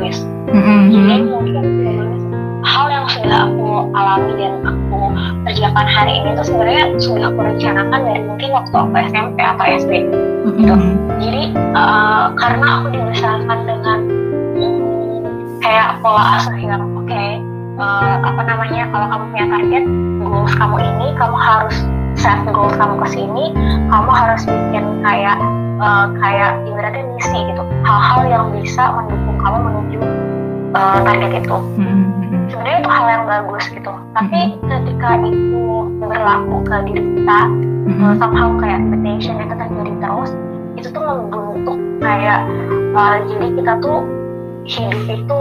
list 0.02 0.26
Mm-mm. 0.50 0.90
jadi 0.90 1.14
mungkin 1.30 1.64
sudah 3.30 3.46
aku 3.46 3.94
alami 3.94 4.32
dan 4.42 4.58
aku 4.66 4.98
kerjakan 5.46 5.86
hari 5.86 6.18
ini 6.18 6.34
tuh 6.34 6.50
sebenarnya 6.50 6.98
sudah 6.98 7.30
aku 7.30 7.38
rencanakan 7.46 8.00
dari 8.02 8.20
mungkin 8.26 8.48
waktu 8.50 8.74
aku 8.74 8.90
SMP 9.06 9.38
atau 9.38 9.64
SD 9.70 9.92
Mm-mm. 10.50 10.80
jadi 11.22 11.42
eh, 11.54 12.24
karena 12.34 12.66
aku 12.66 12.86
dibesarkan 12.90 13.58
dengan 13.70 13.98
mm, 14.58 15.18
kayak 15.62 16.02
pola 16.02 16.42
asuh 16.42 16.58
yang 16.58 16.82
oke 16.98 17.06
eh, 17.14 18.14
apa 18.18 18.40
namanya 18.42 18.90
kalau 18.90 19.06
kamu 19.14 19.24
punya 19.30 19.46
target 19.46 19.84
goals 20.26 20.52
kamu 20.58 20.76
ini 20.82 21.06
kamu 21.14 21.36
harus 21.38 21.76
set 22.18 22.42
goals 22.50 22.74
kamu 22.74 22.98
ke 22.98 23.14
sini 23.14 23.54
kamu 23.94 24.10
harus 24.10 24.42
bikin 24.42 25.06
kayak 25.06 25.38
eh, 25.78 26.06
kayak 26.18 26.58
ibaratnya 26.66 27.06
misi 27.14 27.46
gitu 27.46 27.62
hal-hal 27.86 28.26
yang 28.26 28.44
bisa 28.58 28.90
mendukung 28.90 29.38
kamu 29.38 29.58
menuju 29.70 29.98
eh, 30.74 30.98
target 31.06 31.30
itu 31.46 31.58
Mm-mm. 31.78 31.99
Sebenarnya 32.50 32.78
itu 32.82 32.90
hal 32.90 33.06
yang 33.06 33.24
bagus 33.30 33.64
gitu. 33.70 33.92
Tapi 34.12 34.40
ketika 34.58 35.10
itu 35.22 35.64
berlaku 36.02 36.56
ke 36.66 36.76
diri 36.90 37.02
kita 37.14 37.40
Mm-mm. 37.86 38.02
uh, 38.02 38.14
somehow 38.18 38.50
kayak 38.58 38.82
expectation 38.82 39.34
itu 39.38 39.54
terjadi 39.54 39.92
terus 40.02 40.30
itu 40.78 40.88
tuh 40.90 41.02
membentuk 41.02 41.78
kayak 42.02 42.40
uh, 42.98 43.16
jadi 43.30 43.46
kita 43.54 43.72
tuh 43.80 43.98
hidup 44.68 45.02
itu 45.08 45.40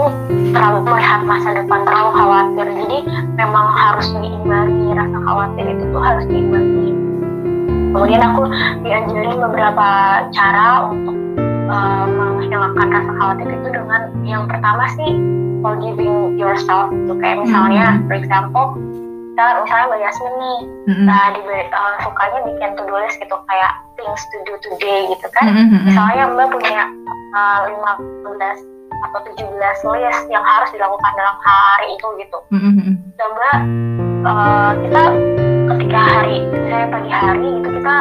terlalu 0.56 0.80
melihat 0.88 1.22
masa 1.28 1.50
depan 1.54 1.84
terlalu 1.84 2.12
khawatir. 2.16 2.68
Jadi 2.72 2.98
memang 3.36 3.66
harus 3.75 4.08
diimbangi 4.16 4.88
rasa 4.96 5.18
khawatir 5.28 5.66
itu 5.75 5.84
tuh 5.92 6.01
harus 6.01 6.24
diimbangi. 6.30 6.89
Kemudian 7.89 8.22
aku 8.22 8.44
diajarin 8.86 9.38
beberapa 9.42 9.88
cara 10.30 10.94
untuk 10.94 11.19
uh, 11.70 12.06
menghilangkan 12.10 12.88
rasa 12.90 13.12
khawatir 13.22 13.48
itu 13.54 13.68
dengan 13.70 14.02
yang 14.26 14.44
pertama 14.50 14.90
sih 14.98 15.12
forgiving 15.62 16.36
yourself 16.36 16.90
gitu 16.92 17.14
kayak 17.22 17.38
misalnya 17.46 18.02
for 18.10 18.16
example 18.18 18.76
kita 19.40 19.64
misalnya 19.64 19.86
Mbak 19.88 20.02
Yasmin 20.04 20.34
nih. 20.36 20.60
Nah, 21.08 21.26
di 21.32 21.40
uh, 21.48 21.96
sukanya 22.04 22.40
bikin 22.44 22.76
to 22.76 22.84
do 22.84 22.92
list 22.92 23.16
gitu 23.24 23.36
kayak 23.48 23.72
things 23.96 24.24
to 24.36 24.38
do 24.44 24.54
today 24.60 25.08
gitu 25.08 25.28
kan. 25.32 25.56
Mm-mm. 25.56 25.88
Misalnya 25.88 26.28
Mbak 26.36 26.60
punya 26.60 26.84
uh, 27.40 27.72
15 27.72 28.36
atau 29.00 29.20
17 29.40 29.96
list 29.96 30.22
yang 30.28 30.44
harus 30.44 30.70
dilakukan 30.76 31.12
dalam 31.16 31.38
hari 31.40 31.88
itu 31.96 32.08
gitu. 32.20 32.38
Coba 33.16 33.50
uh, 34.28 34.72
kita 34.84 35.04
ketika 35.72 36.00
hari, 36.04 36.38
misalnya 36.52 36.88
pagi 36.92 37.12
hari 37.16 37.48
gitu 37.64 37.70
kita 37.80 37.96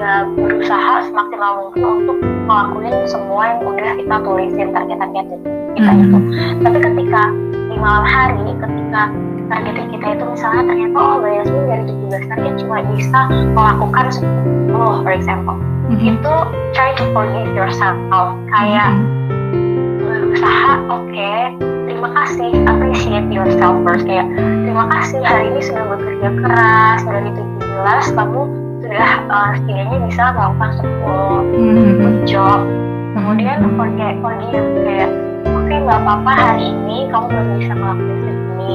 ya 0.00 0.24
berusaha 0.32 1.04
semaksimal 1.04 1.50
mungkin 1.60 1.82
untuk 1.84 2.16
ngelakuin 2.48 2.94
semua 3.04 3.42
yang 3.52 3.60
udah 3.62 3.92
kita 4.00 4.16
tulisin 4.24 4.68
target-target 4.72 5.24
kita 5.76 5.90
Mhm. 5.92 6.00
itu. 6.02 6.18
Tapi 6.64 6.78
ketika 6.80 7.22
di 7.68 7.76
malam 7.76 8.04
hari, 8.08 8.42
ketika 8.56 9.02
target 9.46 9.76
kita 9.92 10.06
itu 10.16 10.24
misalnya 10.24 10.62
ternyata 10.66 10.96
oh 10.96 11.14
Mbak 11.20 11.32
Yasmin 11.36 11.64
dari 11.68 11.84
17 11.84 12.24
target 12.26 12.52
cuma 12.58 12.76
bisa 12.90 13.20
melakukan 13.52 14.06
10 14.08 15.04
for 15.04 15.12
example. 15.12 15.56
Mm-mm. 15.90 16.16
Itu 16.16 16.34
try 16.72 16.90
to 16.96 17.04
forgive 17.12 17.50
yourself. 17.52 18.00
Kayak 18.48 18.94
berusaha 20.00 20.72
oke 20.88 21.32
terima 21.86 22.08
kasih 22.14 22.50
appreciate 22.64 23.28
yourself 23.28 23.74
first 23.84 24.06
kayak 24.06 24.26
terima 24.64 24.86
kasih 24.88 25.20
hari 25.20 25.50
ini 25.50 25.60
sudah 25.60 25.84
bekerja 25.92 26.28
keras 26.40 27.00
dari 27.04 27.30
17 27.34 28.16
kamu 28.16 28.42
sudah 28.90 29.22
uh, 29.30 29.50
setidaknya 29.54 29.98
bisa 30.10 30.34
melakukan 30.34 30.70
10 30.82 30.82
Mm-mm. 30.82 31.94
good 32.02 32.18
job 32.26 32.58
kemudian 33.14 33.62
forget 33.78 34.14
forgive 34.18 34.66
kayak 34.82 35.10
oke 35.46 35.70
nggak 35.70 35.98
apa-apa 36.02 36.32
hari 36.34 36.74
ini 36.74 37.06
kamu 37.06 37.26
baru 37.30 37.50
bisa 37.62 37.72
melakukan 37.78 38.18
segini 38.18 38.72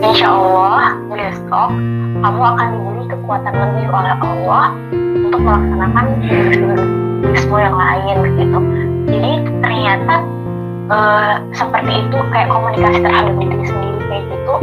insya 0.00 0.28
Allah 0.32 0.96
besok 1.12 1.70
kamu 2.24 2.40
akan 2.40 2.66
diberi 2.72 3.04
kekuatan 3.12 3.52
lebih 3.52 3.84
oleh 3.92 4.14
Allah 4.16 4.66
untuk 5.28 5.40
melaksanakan 5.44 6.04
tugas-tugasmu 6.24 7.56
yang 7.60 7.76
lain 7.76 8.16
gitu. 8.40 8.60
Jadi 9.12 9.32
ternyata 9.60 10.14
eh, 10.88 11.34
seperti 11.52 11.92
itu 12.08 12.18
kayak 12.32 12.48
komunikasi 12.48 12.98
terhadap 13.00 13.34
diri 13.36 13.64
sendiri 13.68 14.00
kayak 14.08 14.24
gitu 14.24 14.54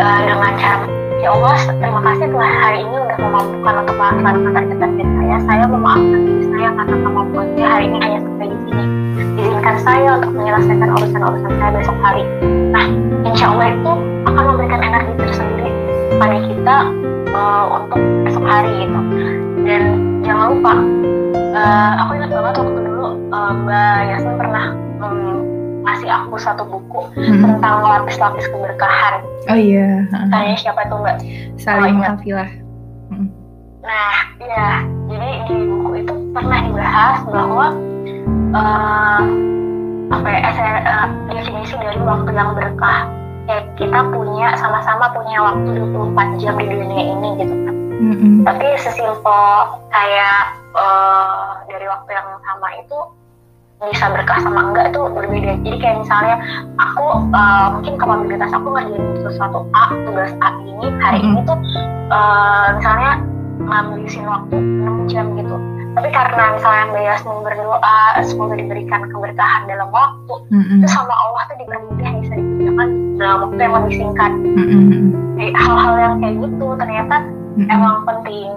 eh, 0.00 0.20
dengan 0.24 0.52
cara 0.56 0.84
ya 1.18 1.34
Allah 1.34 1.58
terima 1.66 2.00
kasih 2.06 2.26
telah 2.30 2.52
hari 2.62 2.78
ini 2.86 2.96
udah 3.02 3.18
memampukan 3.18 3.74
untuk 3.82 3.94
melaksanakan 3.98 4.50
target-target 4.54 5.08
saya. 5.18 5.36
Saya 5.48 5.64
memaafkan 5.66 6.20
diri 6.22 6.44
saya 6.46 6.68
karena 6.78 6.96
kemampuan 7.02 7.46
saya 7.54 7.66
hari 7.66 7.84
ini 7.90 7.98
hanya 7.98 8.20
sampai 8.22 8.46
di 8.46 8.58
sini. 8.66 8.84
Izinkan 9.38 9.76
saya 9.82 10.08
untuk 10.18 10.30
menyelesaikan 10.34 10.88
urusan-urusan 10.94 11.52
saya 11.58 11.70
besok 11.74 11.96
hari. 12.02 12.22
Nah 12.70 12.86
insya 13.26 13.46
Allah 13.50 13.66
itu 13.74 13.92
akan 14.30 14.42
memberikan 14.54 14.80
energi 14.82 15.12
tersendiri 15.18 15.70
pada 16.18 16.36
kita 16.46 16.76
eh, 17.34 17.64
untuk 17.74 18.00
esok 18.30 18.44
hari 18.46 18.70
gitu. 18.86 19.00
Dan 19.66 19.82
jangan 20.22 20.46
lupa 20.54 20.74
eh, 21.34 21.92
aku 21.98 22.10
ingat 22.14 22.30
banget 22.30 22.54
waktu 22.62 22.80
dulu 22.86 23.06
eh, 23.34 23.50
Mbak 23.58 23.98
Yasmin 24.06 24.34
pernah 24.38 24.64
mm, 25.02 25.37
ngasih 25.88 26.10
aku 26.12 26.36
satu 26.36 26.62
buku 26.62 27.00
Mm-mm. 27.14 27.40
tentang 27.40 27.80
lapis-lapis 27.80 28.44
keberkahan 28.46 29.24
Oh 29.48 29.56
iya. 29.56 30.04
Ha. 30.06 30.28
tanya 30.28 30.54
siapa 30.54 30.84
tuh 30.86 31.00
Mbak 31.00 31.16
Saling 31.56 31.80
Oh, 31.80 31.92
ingat. 31.96 32.10
mengafilah. 32.20 32.50
Nah, 33.80 34.14
ya, 34.36 34.68
jadi 35.08 35.28
di 35.48 35.54
buku 35.64 35.90
itu 35.98 36.12
pernah 36.30 36.60
dibahas 36.60 37.18
bahwa 37.24 37.66
eh 38.50 39.22
apa 40.08 40.28
ya, 40.28 40.40
eh, 40.52 41.06
definisi 41.30 41.72
dari 41.74 42.00
waktu 42.00 42.30
yang 42.30 42.52
berkah. 42.52 43.08
Kayak 43.48 43.64
kita 43.74 44.00
punya 44.12 44.52
sama-sama 44.54 45.08
punya 45.10 45.40
waktu 45.40 45.68
24 45.88 46.36
jam 46.36 46.60
di 46.60 46.68
dunia 46.68 47.02
ini 47.06 47.28
gitu 47.40 47.54
kan. 47.64 47.74
Mm-mm. 47.98 48.34
Tapi 48.44 48.66
sesimpel 48.76 49.42
kayak 49.88 50.40
eh, 50.76 51.44
dari 51.66 51.86
waktu 51.88 52.10
yang 52.12 52.28
sama 52.38 52.68
itu 52.76 52.98
bisa 53.78 54.10
berkah 54.10 54.38
sama 54.42 54.74
enggak 54.74 54.90
itu 54.90 55.00
berbeda. 55.06 55.52
Jadi 55.62 55.76
kayak 55.78 55.96
misalnya 56.02 56.36
aku 56.82 57.06
eh, 57.30 57.66
mungkin 57.78 57.94
kapabilitas 57.94 58.50
aku 58.50 58.66
ngerjain 58.74 59.04
sesuatu 59.22 59.58
A, 59.70 59.82
tugas 60.02 60.32
A 60.42 60.48
ini 60.66 60.86
hari 60.98 61.18
Mm-mm. 61.22 61.38
ini 61.38 61.40
tuh 61.46 61.58
eh, 62.10 62.66
misalnya 62.74 63.10
ngabisin 63.58 64.26
waktu 64.26 64.56
6 64.58 65.10
jam 65.10 65.26
gitu. 65.38 65.56
Tapi 65.98 66.14
karena 66.14 66.54
misalnya 66.54 66.84
Mbak 66.94 67.02
Yasmin 67.10 67.38
berdoa 67.42 67.98
semoga 68.22 68.54
diberikan 68.54 69.02
keberkahan 69.10 69.66
dalam 69.66 69.90
waktu, 69.90 70.34
Mm-mm. 70.54 70.78
itu 70.78 70.86
sama 70.86 71.10
Allah 71.10 71.42
tuh 71.50 71.56
dipermudah 71.58 72.10
bisa 72.22 72.34
dikerjakan 72.38 72.88
dalam 73.18 73.36
waktu 73.46 73.60
yang 73.62 73.74
lebih 73.82 73.94
singkat. 73.94 74.32
Jadi 75.38 75.46
hal-hal 75.54 75.94
yang 75.98 76.14
kayak 76.22 76.34
gitu 76.38 76.66
ternyata 76.78 77.16
Mm-mm. 77.22 77.66
emang 77.70 77.96
penting 78.06 78.48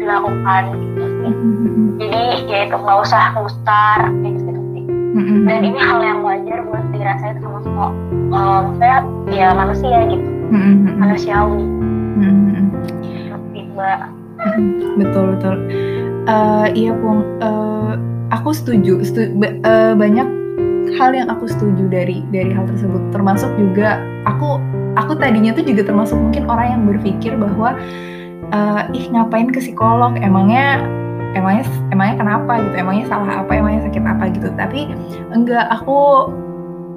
dilakukan 0.00 0.62
gitu. 0.72 1.04
Mm-mm. 1.32 1.84
Jadi 1.96 2.22
ya 2.48 2.58
itu 2.68 2.76
nggak 2.76 2.98
usah 3.04 3.22
mustar 3.36 4.00
kayak 4.08 4.32
gitu 4.40 4.55
Mm-mm. 5.16 5.48
Dan 5.48 5.64
ini 5.64 5.80
hal 5.80 5.98
yang 6.04 6.20
wajar 6.20 6.60
buat 6.68 6.84
dirasain 6.92 7.40
sama 7.40 7.58
semua. 7.64 7.88
Eh, 8.12 8.58
maksudnya 8.68 8.98
ya 9.32 9.48
manusia 9.56 9.98
gitu, 10.12 10.28
Mm-mm. 10.52 11.00
manusiawi. 11.00 11.62
Tapi 13.32 13.58
mbak, 13.72 14.00
betul 15.00 15.24
betul 15.36 15.54
Eh, 16.26 16.66
iya 16.74 16.92
pung 16.98 17.22
Eh, 17.40 17.92
aku 18.28 18.50
setuju 18.52 19.00
Setu- 19.06 19.32
eh, 19.40 19.94
banyak 19.94 20.28
hal 21.00 21.10
yang 21.14 21.28
aku 21.30 21.46
setuju 21.48 21.86
dari 21.88 22.20
dari 22.30 22.50
hal 22.52 22.66
tersebut 22.66 23.00
termasuk 23.10 23.50
juga 23.58 24.00
aku 24.24 24.58
aku 24.96 25.12
tadinya 25.18 25.52
tuh 25.52 25.62
juga 25.66 25.86
termasuk 25.86 26.16
mungkin 26.18 26.44
orang 26.48 26.66
yang 26.78 26.82
berpikir 26.88 27.36
bahwa 27.38 27.78
eh, 28.50 28.82
ih 28.96 29.06
ngapain 29.12 29.48
ke 29.54 29.60
psikolog 29.62 30.18
emangnya 30.18 30.82
emangnya 31.36 31.64
emangnya 31.92 32.16
kenapa 32.24 32.52
gitu? 32.64 32.74
Emangnya 32.80 33.04
salah 33.06 33.44
apa? 33.44 33.52
Emangnya 33.52 33.80
sakit 33.86 34.04
apa 34.04 34.24
gitu? 34.32 34.48
Tapi 34.56 34.80
enggak 35.36 35.68
aku 35.68 36.32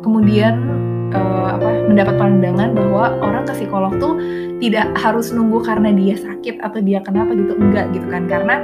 kemudian 0.08 0.56
eh, 1.12 1.50
apa 1.60 1.70
mendapat 1.92 2.16
pandangan 2.16 2.70
bahwa 2.72 3.20
orang 3.20 3.44
ke 3.44 3.54
psikolog 3.60 3.92
tuh 4.00 4.16
tidak 4.64 4.88
harus 4.96 5.32
nunggu 5.36 5.64
karena 5.64 5.92
dia 5.92 6.16
sakit 6.16 6.64
atau 6.64 6.80
dia 6.80 7.04
kenapa 7.04 7.36
gitu. 7.36 7.54
Enggak 7.60 7.92
gitu 7.92 8.08
kan. 8.08 8.24
Karena 8.32 8.56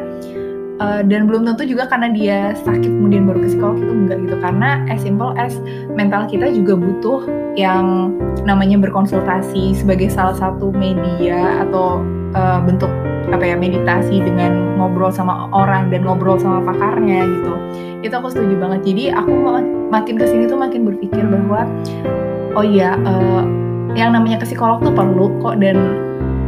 eh, 0.80 1.02
dan 1.04 1.28
belum 1.28 1.44
tentu 1.44 1.68
juga 1.68 1.92
karena 1.92 2.08
dia 2.16 2.56
sakit 2.64 2.88
kemudian 2.88 3.28
baru 3.28 3.44
ke 3.44 3.48
psikolog 3.52 3.78
itu 3.84 3.92
enggak 3.92 4.18
gitu. 4.24 4.36
Karena 4.40 4.70
as 4.88 5.04
simple 5.04 5.36
as 5.36 5.60
mental 5.92 6.24
kita 6.32 6.56
juga 6.56 6.80
butuh 6.80 7.28
yang 7.60 8.16
namanya 8.48 8.80
berkonsultasi 8.80 9.76
sebagai 9.76 10.08
salah 10.08 10.36
satu 10.36 10.72
media 10.72 11.68
atau 11.68 12.04
eh, 12.36 12.60
bentuk 12.68 12.92
apa 13.34 13.42
ya 13.42 13.56
meditasi 13.58 14.22
dengan 14.22 14.78
ngobrol 14.78 15.10
sama 15.10 15.50
orang 15.50 15.90
dan 15.90 16.06
ngobrol 16.06 16.38
sama 16.38 16.62
pakarnya 16.62 17.26
gitu. 17.26 17.54
Itu 18.06 18.14
aku 18.22 18.30
setuju 18.30 18.54
banget. 18.62 18.86
Jadi 18.86 19.04
aku 19.10 19.32
ma- 19.34 19.72
makin 19.90 20.20
ke 20.20 20.26
sini 20.30 20.46
tuh 20.46 20.60
makin 20.60 20.86
berpikir 20.86 21.26
bahwa 21.26 21.66
oh 22.54 22.66
iya 22.66 22.94
eh, 23.02 23.44
yang 23.96 24.14
namanya 24.14 24.44
ke 24.44 24.46
psikolog 24.52 24.84
tuh 24.84 24.94
perlu 24.94 25.32
kok 25.42 25.58
dan 25.64 26.06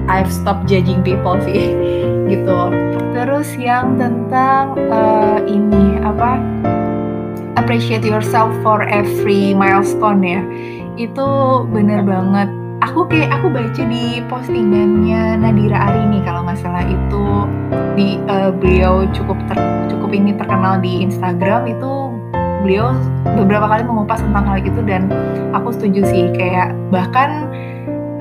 I've 0.08 0.32
stopped 0.32 0.72
judging 0.72 1.04
people 1.04 1.40
sih 1.44 1.74
gitu. 2.32 2.60
Terus 3.16 3.50
yang 3.58 3.98
tentang 3.98 4.78
uh, 4.94 5.42
ini 5.44 6.00
apa 6.06 6.38
appreciate 7.58 8.06
yourself 8.06 8.54
for 8.64 8.86
every 8.88 9.52
milestone 9.52 10.24
ya. 10.24 10.42
Itu 10.96 11.28
bener 11.72 12.06
banget 12.08 12.48
aku 12.84 13.10
kayak 13.10 13.30
aku 13.34 13.48
baca 13.50 13.84
di 13.88 14.22
postingannya 14.30 15.42
Nadira 15.42 15.78
Arini 15.90 16.22
kalau 16.22 16.46
nggak 16.46 16.60
salah 16.62 16.86
itu. 16.86 17.26
Di 17.98 18.22
uh, 18.30 18.54
beliau 18.54 19.10
cukup 19.10 19.38
ter, 19.50 19.58
cukup 19.90 20.14
ini 20.14 20.38
terkenal 20.38 20.78
di 20.78 21.02
Instagram 21.02 21.66
itu 21.66 22.14
beliau 22.62 22.94
beberapa 23.38 23.66
kali 23.70 23.86
mengupas 23.86 24.22
tentang 24.22 24.46
hal 24.46 24.58
itu 24.62 24.82
dan 24.86 25.10
aku 25.54 25.74
setuju 25.74 26.06
sih. 26.06 26.30
Kayak 26.38 26.78
bahkan 26.94 27.50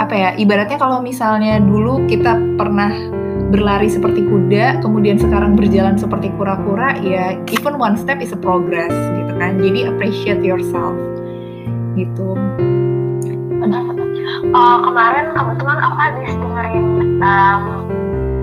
apa 0.01 0.13
ya 0.13 0.31
ibaratnya 0.37 0.77
kalau 0.77 1.01
misalnya 1.01 1.61
dulu 1.61 2.05
kita 2.09 2.37
pernah 2.61 2.93
berlari 3.47 3.87
seperti 3.87 4.27
kuda 4.27 4.83
kemudian 4.83 5.17
sekarang 5.17 5.55
berjalan 5.55 5.95
seperti 5.95 6.35
kura-kura 6.35 6.99
ya 6.99 7.39
even 7.55 7.79
one 7.79 7.95
step 7.95 8.19
is 8.19 8.33
a 8.33 8.41
progress 8.41 8.93
gitu 8.93 9.33
kan. 9.37 9.61
Jadi 9.61 9.89
appreciate 9.89 10.43
yourself 10.45 10.97
gitu 11.97 12.37
uh, 14.55 14.79
kemarin 14.83 15.33
kebetulan 15.35 15.79
aku 15.81 15.97
habis 15.97 16.33
dengerin 16.35 16.87
um, 17.23 17.63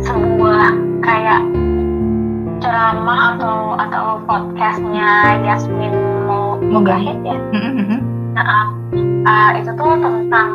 sebuah 0.03 0.67
kayak 1.03 1.41
ceramah 2.63 3.35
atau 3.35 3.75
atau 3.75 4.05
podcastnya 4.23 5.39
Yasmin 5.43 5.93
mau 6.23 6.55
Mugahid 6.63 7.19
ya. 7.27 7.37
Mm-hmm. 7.51 7.99
Nah, 8.33 8.71
uh, 9.27 9.49
itu 9.59 9.71
tuh 9.75 9.93
tentang 9.99 10.49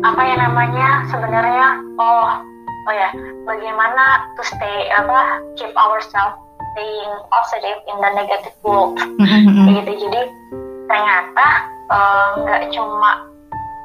apa 0.00 0.20
ya 0.24 0.36
namanya 0.40 1.04
sebenarnya 1.12 1.76
oh 2.00 2.40
oh 2.88 2.94
ya 2.94 3.12
bagaimana 3.44 4.32
to 4.34 4.42
stay 4.48 4.88
apa 4.96 5.44
keep 5.60 5.70
ourselves 5.76 6.40
staying 6.72 7.12
positive 7.28 7.78
in 7.84 7.96
the 8.00 8.10
negative 8.16 8.56
world 8.64 8.96
mm-hmm. 8.96 9.76
gitu 9.76 9.92
jadi 10.08 10.22
ternyata 10.88 11.46
uh, 11.92 12.28
nggak 12.42 12.62
uh, 12.64 12.70
cuma 12.72 13.29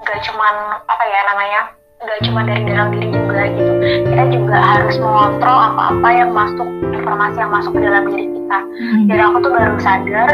gak 0.06 0.20
cuman 0.30 0.56
apa 0.86 1.04
ya 1.04 1.20
namanya 1.34 1.62
gak 2.06 2.20
cuma 2.22 2.46
dari 2.46 2.64
dalam 2.70 2.94
diri 2.94 3.10
juga 3.10 3.42
gitu. 3.50 3.72
Kita 4.14 4.24
juga 4.30 4.58
harus 4.62 4.96
mengontrol 5.02 5.58
apa-apa 5.74 6.10
yang 6.14 6.30
masuk 6.32 6.68
informasi 6.94 7.38
yang 7.42 7.52
masuk 7.52 7.72
ke 7.74 7.82
dalam 7.82 8.04
diri 8.08 8.26
kita. 8.30 8.60
Hmm. 8.62 9.10
dan 9.10 9.18
aku 9.26 9.38
tuh 9.42 9.52
baru 9.58 9.76
sadar 9.82 10.30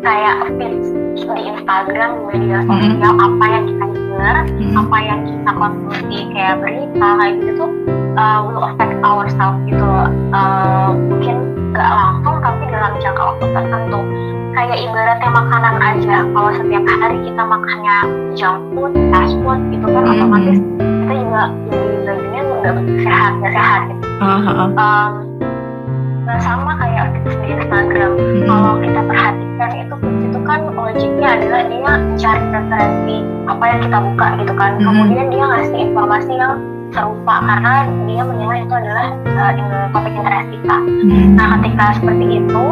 kayak 0.00 0.36
feed 0.56 0.74
di 1.16 1.42
Instagram 1.52 2.10
di 2.16 2.22
media 2.32 2.58
hmm. 2.64 2.68
sosial 2.68 3.12
hmm. 3.14 3.26
apa 3.26 3.44
yang 3.44 3.64
kita 3.68 3.84
dengar 3.92 4.36
hmm. 4.48 4.80
apa 4.80 4.96
yang 5.00 5.20
kita 5.28 5.50
konsumsi 5.56 6.18
kayak 6.32 6.54
berita 6.60 7.06
kayak 7.20 7.32
gitu 7.40 7.52
tuh 7.56 7.70
uh, 8.16 8.38
will 8.44 8.64
affect 8.64 8.94
ourselves 9.04 9.60
gitu 9.68 9.86
uh, 10.32 10.90
mungkin 10.96 11.36
gak 11.70 11.90
langsung 11.94 12.36
tapi 12.42 12.62
dalam 12.68 12.92
jangka 12.98 13.22
waktu 13.22 13.46
tertentu 13.54 14.00
kayak 14.50 14.78
ibaratnya 14.82 15.30
makanan 15.30 15.74
aja 15.78 16.16
kalau 16.34 16.50
setiap 16.58 16.84
hari 16.98 17.16
kita 17.22 17.42
makannya 17.46 17.96
junk 18.34 18.58
food, 18.74 18.92
fast 19.14 19.34
food 19.46 19.60
gitu 19.70 19.86
kan 19.86 20.02
mm 20.02 20.10
-hmm. 20.10 20.18
otomatis 20.18 20.58
kita 20.80 21.12
juga 21.14 21.42
jadi 21.70 21.96
bajunya 22.06 22.40
nggak 22.42 22.74
sehat 23.06 23.32
nggak 23.38 23.52
sehat 23.54 23.80
gitu. 23.88 24.04
Uh 24.20 24.40
-huh. 24.42 24.68
um, 24.76 25.29
nah 26.30 26.38
sama 26.38 26.78
kayak 26.78 27.10
aktivis 27.10 27.36
di 27.42 27.46
Instagram 27.58 28.10
mm 28.14 28.22
-hmm. 28.22 28.46
kalau 28.46 28.74
kita 28.78 29.00
perhatikan 29.02 29.70
itu 29.74 29.94
itu 30.30 30.38
kan 30.46 30.58
logiknya 30.70 31.28
adalah 31.34 31.62
dia 31.66 31.78
mencari 31.82 32.44
referensi 32.54 33.16
apa 33.50 33.64
yang 33.66 33.80
kita 33.82 33.98
buka 33.98 34.26
gitu 34.38 34.52
kan 34.54 34.70
mm 34.70 34.78
-hmm. 34.78 34.86
kemudian 34.86 35.26
dia 35.34 35.44
ngasih 35.50 35.78
informasi 35.90 36.32
yang 36.38 36.54
serupa 36.90 37.34
karena 37.46 37.86
dia 38.06 38.22
menilai 38.26 38.58
itu 38.66 38.74
adalah 38.74 39.06
uh, 39.14 39.52
topik 39.94 40.10
interest 40.10 40.48
kita. 40.50 40.76
Hmm. 40.82 41.38
Nah 41.38 41.46
ketika 41.58 41.84
seperti 42.02 42.26
itu, 42.42 42.64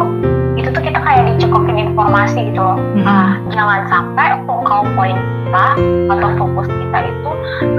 itu 0.58 0.68
tuh 0.74 0.82
kita 0.82 0.98
kayak 0.98 1.22
dicukukin 1.34 1.76
informasi 1.90 2.50
gitu 2.50 2.60
loh. 2.60 2.78
Hmm. 2.98 3.06
Uh, 3.06 3.30
jangan 3.54 3.86
sampai 3.86 4.42
focal 4.42 4.82
point 4.98 5.18
kita 5.48 5.64
atau 6.12 6.28
fokus 6.36 6.68
kita 6.68 6.98
itu 7.08 7.30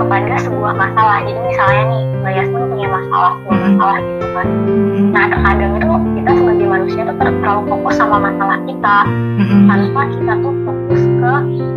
kepada 0.01 0.35
sebuah 0.41 0.73
masalah. 0.73 1.21
Jadi 1.21 1.37
misalnya 1.45 1.83
nih, 1.85 2.01
Mbak 2.17 2.31
Yasmin 2.33 2.63
punya 2.65 2.87
masalah, 2.89 3.31
sebuah 3.37 3.53
hmm. 3.53 3.65
masalah 3.69 3.97
gitu 4.01 4.25
kan. 4.33 4.45
Hmm. 4.49 5.05
Nah 5.13 5.25
kadang 5.29 5.71
itu 5.77 5.87
kita 6.17 6.31
sebagai 6.33 6.65
manusia 6.65 7.01
tuh 7.05 7.15
terlalu 7.21 7.61
fokus 7.69 7.95
sama 8.01 8.17
masalah 8.17 8.57
kita 8.65 8.97
hmm. 9.37 9.61
tanpa 9.69 10.01
kita 10.17 10.33
tuh 10.41 10.53
fokus 10.65 11.01
ke 11.05 11.33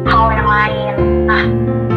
hal 0.08 0.26
yang 0.32 0.48
lain. 0.48 0.94
Nah 1.28 1.42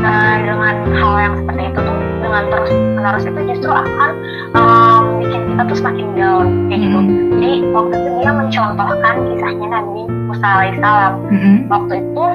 uh, 0.04 0.36
dengan 0.44 0.76
hal 1.00 1.14
yang 1.16 1.34
seperti 1.40 1.64
itu 1.72 1.80
tuh 1.80 1.98
dengan 2.20 2.44
terus 2.52 2.72
menerus 2.76 3.24
itu 3.24 3.40
justru 3.48 3.72
akan 3.72 4.12
um, 4.60 5.24
bikin 5.24 5.42
kita 5.56 5.62
tuh 5.72 5.78
semakin 5.80 6.08
down 6.20 6.46
kayak 6.68 6.80
gitu 6.84 7.00
jadi 7.38 7.52
waktu 7.72 7.94
itu 7.96 8.10
dia 8.20 8.32
mencontohkan 8.34 9.16
kisahnya 9.30 9.68
Nabi 9.70 10.02
Musa 10.26 10.48
alaihissalam 10.48 11.14
mm 11.30 11.38
-hmm. 11.38 11.56
waktu 11.70 11.94
itu 12.02 12.26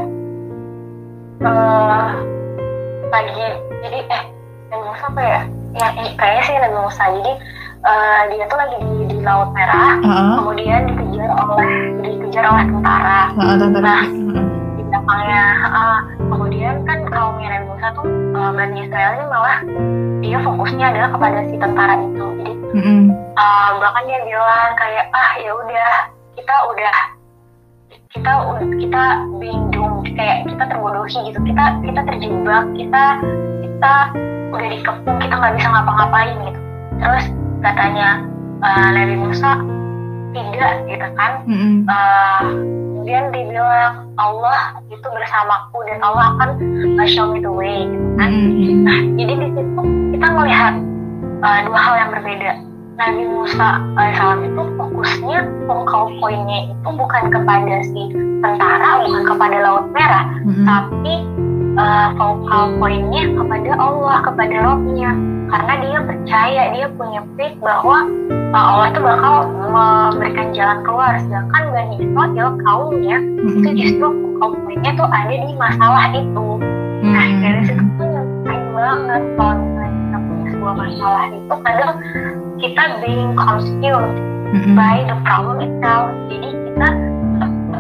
uh, 1.45 2.09
lagi 3.11 3.47
jadi 3.81 3.99
eh 4.09 4.23
Nabi 4.71 4.87
apa 4.93 5.21
ya 5.21 5.41
ya 5.75 5.87
kayaknya 6.19 6.43
sih 6.45 6.55
Nabi 6.61 6.77
Musa 6.79 7.05
jadi 7.21 7.33
uh, 7.85 8.21
dia 8.31 8.45
tuh 8.47 8.59
lagi 8.59 8.77
di, 8.81 8.95
di 9.09 9.19
laut 9.25 9.51
merah 9.57 9.99
uh 10.01 10.07
-huh. 10.07 10.37
kemudian 10.45 10.81
dikejar 10.87 11.31
oleh 11.33 11.73
dikejar 12.05 12.45
oleh 12.47 12.65
tentara 12.69 13.21
uh 13.35 13.41
-huh. 13.41 13.81
nah 13.81 14.05
di 14.77 14.83
belakangnya 14.87 15.45
uh, 15.69 15.99
kemudian 16.29 16.75
kan 16.85 16.99
kaum 17.09 17.37
Nabi 17.41 17.67
Musa 17.67 17.87
tuh 17.97 18.07
uh, 18.37 18.51
Bani 18.55 18.77
Israel 18.85 19.11
ini 19.17 19.27
malah 19.27 19.59
dia 20.21 20.39
fokusnya 20.45 20.87
adalah 20.93 21.11
kepada 21.17 21.39
si 21.49 21.57
tentara 21.57 21.95
itu 21.97 22.27
jadi 22.45 22.53
mm-hmm. 22.77 23.01
uh, 23.35 23.71
bahkan 23.81 24.03
dia 24.07 24.19
bilang 24.23 24.71
kayak 24.77 25.07
ah 25.17 25.33
ya 25.41 25.51
udah 25.57 25.93
kita 26.37 26.55
udah 26.71 26.97
kita 28.11 28.33
kita 28.79 29.05
bingung 29.39 29.90
kayak 30.15 30.47
kita 30.47 30.65
terbodohi 30.71 31.19
gitu. 31.31 31.39
Kita 31.43 31.65
kita 31.83 32.01
terjebak 32.07 32.65
kita 32.77 33.05
kita 33.63 33.95
udah 34.51 34.69
dikepung 34.69 35.19
kita 35.23 35.35
nggak 35.35 35.55
bisa 35.57 35.69
ngapa-ngapain 35.71 36.37
gitu. 36.47 36.61
Terus 37.01 37.25
katanya 37.65 38.09
uh, 38.61 38.89
Nabi 38.93 39.15
Musa 39.17 39.51
tidak 40.31 40.73
gitu 40.87 41.07
kan. 41.19 41.33
Mm-hmm. 41.47 41.75
uh, 41.87 42.43
kemudian 43.01 43.33
dibilang 43.33 44.07
Allah 44.21 44.79
itu 44.93 45.07
bersamaku 45.09 45.79
dan 45.89 45.99
Allah 46.05 46.37
akan 46.37 46.51
show 47.09 47.33
me 47.33 47.41
the 47.41 47.51
way. 47.51 47.89
Gitu 47.89 48.09
kan? 48.21 48.31
Mm-hmm. 48.31 48.79
nah 48.85 48.99
jadi 49.17 49.33
di 49.35 49.49
situ 49.57 49.83
kita 50.19 50.27
melihat 50.37 50.75
uh, 51.43 51.59
dua 51.67 51.79
hal 51.79 51.95
yang 51.97 52.11
berbeda. 52.13 52.53
Nabi 53.01 53.25
Musa 53.33 53.81
alaihissalam 53.97 54.45
itu 54.45 54.63
fokusnya 54.77 55.20
focal 56.31 56.47
pointnya 56.47 56.59
itu 56.71 56.89
bukan 56.95 57.25
kepada 57.35 57.77
si 57.91 58.03
tentara 58.41 58.91
bukan 59.03 59.23
kepada 59.27 59.57
laut 59.67 59.87
merah 59.91 60.25
mm-hmm. 60.47 60.67
tapi 60.67 61.15
uh, 61.75 62.09
focal 62.15 62.63
pointnya 62.79 63.23
kepada 63.35 63.71
Allah 63.75 64.17
kepada 64.23 64.57
Robnya 64.63 65.11
karena 65.51 65.73
dia 65.83 65.99
percaya 66.07 66.63
dia 66.71 66.87
punya 66.95 67.21
faith 67.35 67.59
bahwa 67.59 68.07
uh, 68.55 68.63
Allah 68.63 68.87
itu 68.95 69.01
bakal 69.03 69.35
memberikan 69.75 70.47
jalan 70.55 70.79
keluar 70.87 71.13
sedangkan 71.19 71.65
Bani 71.75 71.95
Israel 71.99 72.51
kaumnya 72.63 73.19
mm-hmm. 73.19 73.51
itu 73.51 73.69
justru 73.75 74.07
kaumnya 74.39 74.91
tuh 74.95 75.09
ada 75.11 75.35
di 75.35 75.53
masalah 75.59 76.05
itu 76.15 76.47
mm-hmm. 76.63 77.11
nah 77.11 77.27
dari 77.43 77.63
situ 77.67 77.83
tuh 77.99 78.09
banget 78.71 79.23
kalau 79.37 79.55
misalnya 79.59 79.91
kita 79.91 80.19
punya 80.23 80.47
sebuah 80.55 80.75
masalah 80.79 81.25
itu 81.35 81.55
kadang 81.67 81.93
kita 82.61 82.83
being 83.03 83.33
consumed 83.35 84.30
mm-hmm. 84.55 84.75
by 84.75 84.97
the 85.07 85.17
problem 85.27 85.59
itself 85.63 86.11
jadi 86.31 86.49
kita 86.51 86.89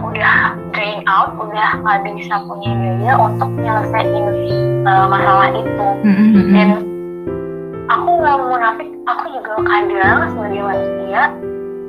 udah 0.00 0.36
drain 0.74 1.00
out 1.06 1.34
udah 1.38 1.70
nggak 1.82 2.06
bisa 2.16 2.34
punya 2.46 2.70
daya 2.74 3.14
untuk 3.18 3.50
nyelesain 3.58 4.24
uh, 4.86 5.06
masalah 5.06 5.48
itu 5.54 5.88
mm-hmm. 6.06 6.52
dan 6.54 6.68
aku 7.90 8.08
nggak 8.22 8.36
mau 8.38 8.56
nafik 8.56 8.88
aku 9.10 9.24
juga 9.34 9.52
kadang 9.66 10.18
sebagai 10.30 10.62
manusia 10.62 11.22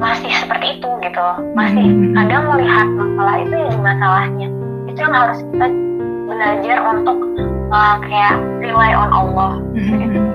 masih 0.01 0.31
seperti 0.33 0.81
itu 0.81 0.89
gitu 1.05 1.27
masih 1.53 1.85
hmm. 1.85 2.17
kadang 2.17 2.49
melihat 2.49 2.87
masalah 2.89 3.35
itu 3.37 3.53
ya 3.53 3.71
masalahnya 3.77 4.47
itu 4.89 4.97
yang 4.97 5.13
harus 5.13 5.39
kita 5.45 5.67
belajar 6.25 6.77
untuk 6.89 7.17
uh, 7.69 7.95
kayak 8.01 8.35
rely 8.65 8.91
on 8.97 9.13
Allah 9.13 9.61
hmm. 9.77 10.30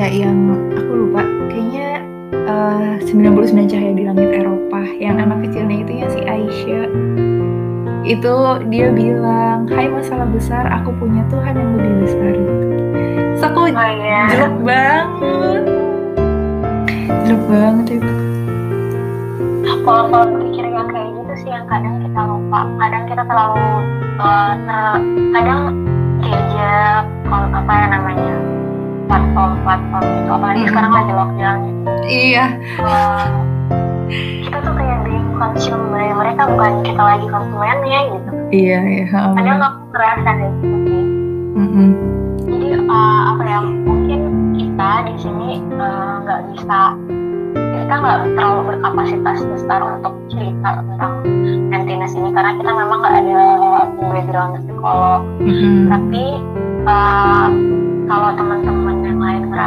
Nggak 0.00 0.16
yang 0.16 0.56
aku 0.72 0.92
lupa 0.96 1.20
kayaknya 1.52 2.00
uh, 2.48 2.96
99 3.04 3.68
cahaya 3.68 3.92
di 3.92 4.08
langit 4.08 4.32
Eropa 4.32 4.80
yang 4.96 5.20
anak 5.20 5.44
kecilnya 5.44 5.76
itu 5.84 5.92
ya 5.92 6.06
si 6.08 6.20
Aisyah. 6.24 6.88
Itu 8.08 8.64
dia 8.72 8.88
bilang 8.96 9.68
hai 9.68 9.92
masalah 9.92 10.24
besar 10.32 10.64
aku 10.72 10.96
punya 10.96 11.20
Tuhan 11.28 11.52
yang 11.52 11.70
lebih 11.76 11.92
besar. 12.00 12.32
So 13.44 13.52
aku 13.52 13.68
oh, 13.68 13.76
yeah. 13.76 14.24
jelek 14.32 14.56
banget. 14.64 15.62
Jelek 17.28 17.44
banget 17.44 17.86
itu. 18.00 18.12
Kalau 19.84 20.04
kalau 20.08 20.26
pikir 20.40 20.64
yang 20.64 20.88
kayak 20.88 21.12
gitu 21.12 21.32
sih 21.44 21.52
yang 21.52 21.68
kadang 21.68 22.00
kita 22.00 22.20
lupa 22.24 22.60
kadang 22.80 23.04
kita 23.04 23.22
terlalu 23.28 23.68
uh, 24.16 24.96
kadang 25.36 25.76
diajak 26.24 27.04
kalau 27.28 27.52
apa 27.52 27.72
ya 27.76 27.86
namanya 27.92 28.19
platform-platform 29.10 30.04
gitu 30.06 30.30
apalagi 30.30 30.60
Hmm. 30.60 30.70
sekarang 30.70 30.92
lagi 30.94 31.12
lockdown 31.12 31.56
gitu 31.60 31.78
Iya. 32.06 32.44
Uh, 32.80 33.26
kita 34.40 34.58
tuh 34.60 34.72
kayak 34.72 34.98
being 35.04 35.28
consumed 35.34 35.86
by 35.88 36.10
mereka 36.12 36.42
bukan 36.46 36.72
kita 36.82 37.02
lagi 37.04 37.26
konsumennya 37.26 38.00
gitu 38.08 38.30
Iya, 38.50 38.78
iya. 38.82 39.06
bener. 39.30 39.58
aku 39.58 39.80
ngerasa 39.90 40.28
kayak 40.28 40.52
gitu 40.56 40.76
sih 40.84 41.02
Mm-mm. 41.52 41.88
jadi 42.40 42.68
uh, 42.80 43.22
apa 43.28 43.42
ya 43.44 43.58
mungkin 43.60 44.20
kita 44.54 44.90
di 45.04 45.14
sini 45.16 45.50
uh, 45.76 46.14
nggak 46.20 46.40
bisa 46.50 46.80
kita 47.50 47.94
nggak 47.96 48.18
terlalu 48.32 48.60
berkapasitas 48.68 49.38
besar 49.44 49.80
untuk 49.82 50.14
cerita 50.28 50.68
tentang 50.78 51.12
emptiness 51.70 52.14
ini 52.14 52.30
karena 52.30 52.54
kita 52.54 52.70
memang 52.70 52.98
nggak 53.00 53.16
ada 53.20 53.42
background 54.00 54.52
psikolog 54.60 55.20
Mm-mm. 55.38 55.86
tapi 55.86 56.24
uh, 56.84 57.48
kalau 58.06 58.28
teman-teman 58.34 58.79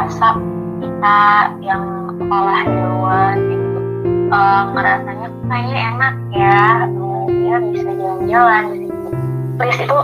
ngerasa 0.04 0.36
kita 0.84 1.20
yang 1.64 1.80
di 2.12 2.82
luar 2.92 3.32
gitu. 3.40 3.80
Uh, 4.28 4.62
ngerasanya 4.76 5.28
kayaknya 5.48 5.78
enak 5.96 6.14
ya 6.36 6.60
uh, 6.92 7.24
dia 7.24 7.56
bisa 7.72 7.88
jalan-jalan 7.88 8.64
please 9.56 9.80
itu 9.80 9.98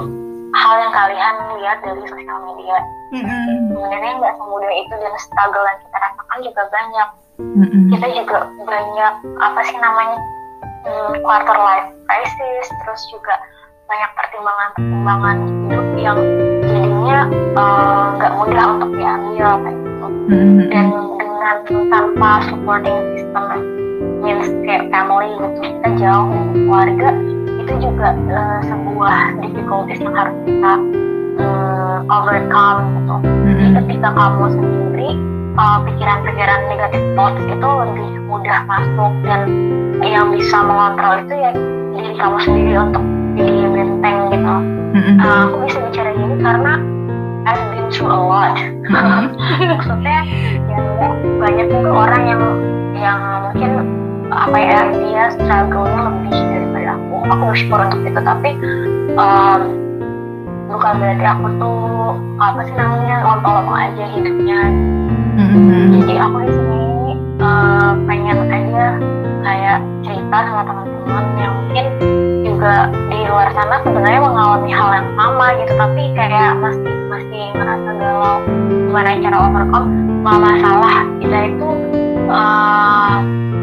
hal 0.56 0.74
yang 0.80 0.92
kalian 0.96 1.34
lihat 1.60 1.78
dari 1.84 2.00
sosial 2.08 2.38
media. 2.48 2.80
Sebenarnya 3.12 4.12
nggak 4.24 4.34
semudah 4.40 4.72
itu 4.72 4.94
dan 5.04 5.14
struggle 5.20 5.68
yang 5.68 5.78
kita 5.84 5.96
rasakan 6.00 6.38
juga 6.48 6.62
banyak. 6.72 7.08
Mm-mm. 7.40 7.88
kita 7.88 8.06
juga 8.20 8.52
banyak 8.68 9.14
apa 9.40 9.60
sih 9.64 9.76
namanya 9.80 10.16
hmm, 10.84 11.24
quarter 11.24 11.56
life 11.56 11.88
crisis 12.04 12.68
terus 12.84 13.00
juga 13.08 13.32
banyak 13.88 14.10
pertimbangan-pertimbangan 14.12 15.36
hidup 15.48 15.86
yang 15.96 16.18
jadinya 16.68 17.18
eh, 17.32 18.04
nggak 18.20 18.32
mudah 18.36 18.64
untuk 18.76 18.90
diambil 18.92 19.48
kayak 19.64 19.89
Mm-mm. 20.30 20.70
dan 20.70 20.86
dengan 21.66 21.88
tanpa 21.90 22.30
supporting 22.46 22.98
system 23.18 23.44
means 24.22 24.46
kayak 24.62 24.86
family 24.94 25.34
gitu 25.34 25.58
kita 25.58 25.88
jauh 25.98 26.30
dari 26.30 26.60
keluarga 26.64 27.08
itu 27.60 27.72
juga 27.82 28.08
eh, 28.14 28.60
sebuah 28.70 29.16
difficulties 29.42 30.00
yang 30.00 30.14
harus 30.14 30.36
kita 30.46 30.72
eh, 31.42 31.98
overcome 32.06 32.80
gitu 32.94 33.16
jadi 33.26 33.64
Mm-mm. 33.66 33.76
ketika 33.82 34.08
kamu 34.14 34.44
sendiri 34.54 35.10
uh, 35.58 35.78
pikiran-pikiran 35.84 36.60
negatif 36.70 37.02
thoughts 37.18 37.42
itu 37.42 37.68
lebih 37.68 38.08
mudah 38.30 38.58
masuk 38.64 39.12
dan 39.26 39.40
yang 40.00 40.30
bisa 40.32 40.56
mengontrol 40.62 41.20
itu 41.26 41.34
ya 41.34 41.50
diri 41.96 42.14
kamu 42.16 42.36
sendiri 42.40 42.72
untuk 42.78 43.04
jadi 43.36 43.66
benteng 43.68 44.18
gitu. 44.32 44.54
Uh, 45.20 45.40
aku 45.46 45.56
bisa 45.66 45.78
bicara 45.86 46.10
gini 46.16 46.34
karena 46.42 46.72
I've 47.46 47.62
been 47.72 47.86
through 47.92 48.10
a 48.10 48.20
lot. 48.20 48.56
Maksudnya 48.90 50.18
ya 50.66 50.78
banyak 51.38 51.66
juga 51.70 51.90
orang 52.06 52.22
yang 52.26 52.42
yang 52.98 53.20
mungkin 53.48 53.70
apa 54.30 54.56
ya 54.58 54.78
dia 54.94 55.24
struggle-nya 55.34 56.00
lebih 56.10 56.38
daripada 56.38 56.90
aku. 56.98 57.14
Aku 57.30 57.42
bersyukur 57.50 57.78
untuk 57.86 58.00
itu 58.06 58.20
tapi 58.20 58.50
um, 59.14 59.60
bukan 60.70 60.92
berarti 61.02 61.26
aku 61.26 61.46
tuh 61.58 62.14
apa 62.38 62.60
sih 62.62 62.74
namanya 62.78 63.16
lompong-lompong 63.26 63.78
aja 63.90 64.04
hidupnya 64.14 64.60
Mm-mm. 65.34 65.98
jadi 65.98 66.14
aku 66.22 66.36
di 66.46 66.52
sini 66.54 66.82
eh, 67.42 67.90
pengen 68.06 68.38
aja 68.46 68.86
kayak 69.42 69.78
cerita 70.06 70.36
sama 70.46 70.62
teman-teman 70.62 71.24
yang 71.36 71.52
mungkin 71.58 71.86
juga 72.46 72.74
di 73.10 73.18
luar 73.26 73.50
sana 73.52 73.82
sebenarnya 73.82 74.20
mengalami 74.22 74.70
hal 74.70 74.90
yang 74.94 75.08
sama 75.18 75.46
gitu 75.58 75.72
tapi 75.74 76.02
kayak 76.14 76.50
masih 76.62 76.92
masih 77.20 77.52
ngerasa 77.52 77.90
galau. 78.00 78.36
Gimana 78.88 79.08
cara 79.20 79.36
overcome? 79.44 79.88
Nggak 80.24 80.38
masalah 80.40 80.96
kita 81.20 81.38
itu 81.52 81.68
eh, 82.32 83.16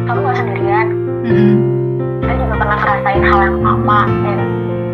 kamu 0.05 0.19
gak 0.21 0.37
sendirian. 0.37 0.87
Mm-mm. 1.27 1.55
kita 2.21 2.33
juga 2.39 2.55
pernah 2.61 2.77
ngerasain 2.79 3.23
hal 3.25 3.39
yang 3.41 3.57
sama. 3.65 3.99
Dan 4.05 4.39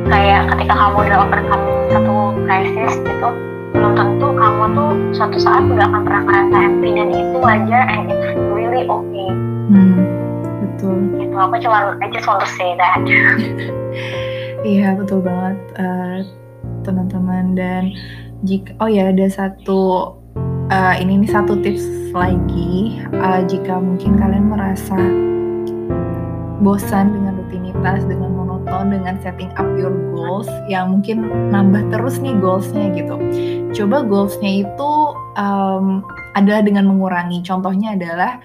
kayak 0.08 0.42
ketika 0.56 0.74
kamu 0.80 0.96
udah 0.96 1.20
overcome 1.28 1.64
satu 1.92 2.16
krisis 2.48 2.94
gitu 3.04 3.30
belum 3.74 3.94
tentu 3.98 4.28
kamu 4.38 4.64
tuh 4.78 4.92
suatu 5.18 5.38
saat 5.42 5.66
nggak 5.66 5.88
akan 5.92 6.02
pernah 6.08 6.22
ngerasa 6.24 6.56
happy. 6.56 6.90
Dan 6.96 7.08
itu 7.12 7.38
wajar 7.44 7.84
and 7.92 8.08
it's 8.08 8.28
really 8.56 8.84
okay. 8.88 9.30
Mm. 9.68 10.00
Betul. 10.64 10.96
gitu. 11.20 11.36
Aku 11.36 11.56
cuma 11.60 12.00
I 12.00 12.08
just 12.16 12.26
want 12.32 12.40
to 12.40 12.50
say 12.56 12.72
that. 12.80 13.04
Iya 14.64 14.96
betul 14.96 15.20
banget 15.20 15.60
eh, 15.76 16.24
teman-teman. 16.88 17.52
Dan 17.52 17.92
jika 18.44 18.76
oh 18.84 18.92
ya 18.92 19.10
ada 19.10 19.28
satu 19.32 20.14
eh, 20.68 20.96
ini 21.00 21.24
nih 21.24 21.32
satu 21.32 21.60
tips 21.64 22.12
lagi. 22.12 23.00
Eh, 23.10 23.42
jika 23.48 23.80
mungkin 23.80 24.20
kalian 24.20 24.52
merasa 24.52 25.00
bosan 26.64 27.12
dengan 27.12 27.40
rutinitas 27.44 28.08
dengan 28.08 28.32
monoton 28.32 28.94
dengan 28.94 29.20
setting 29.20 29.52
up 29.60 29.68
your 29.76 29.92
goals 30.16 30.48
yang 30.72 30.96
mungkin 30.96 31.28
nambah 31.52 31.92
terus 31.92 32.20
nih 32.24 32.36
goalsnya 32.40 32.92
gitu. 32.96 33.16
Coba 33.76 34.08
goalsnya 34.08 34.64
itu 34.64 34.92
em, 35.36 36.00
adalah 36.40 36.62
dengan 36.64 36.88
mengurangi. 36.88 37.44
Contohnya 37.44 38.00
adalah 38.00 38.40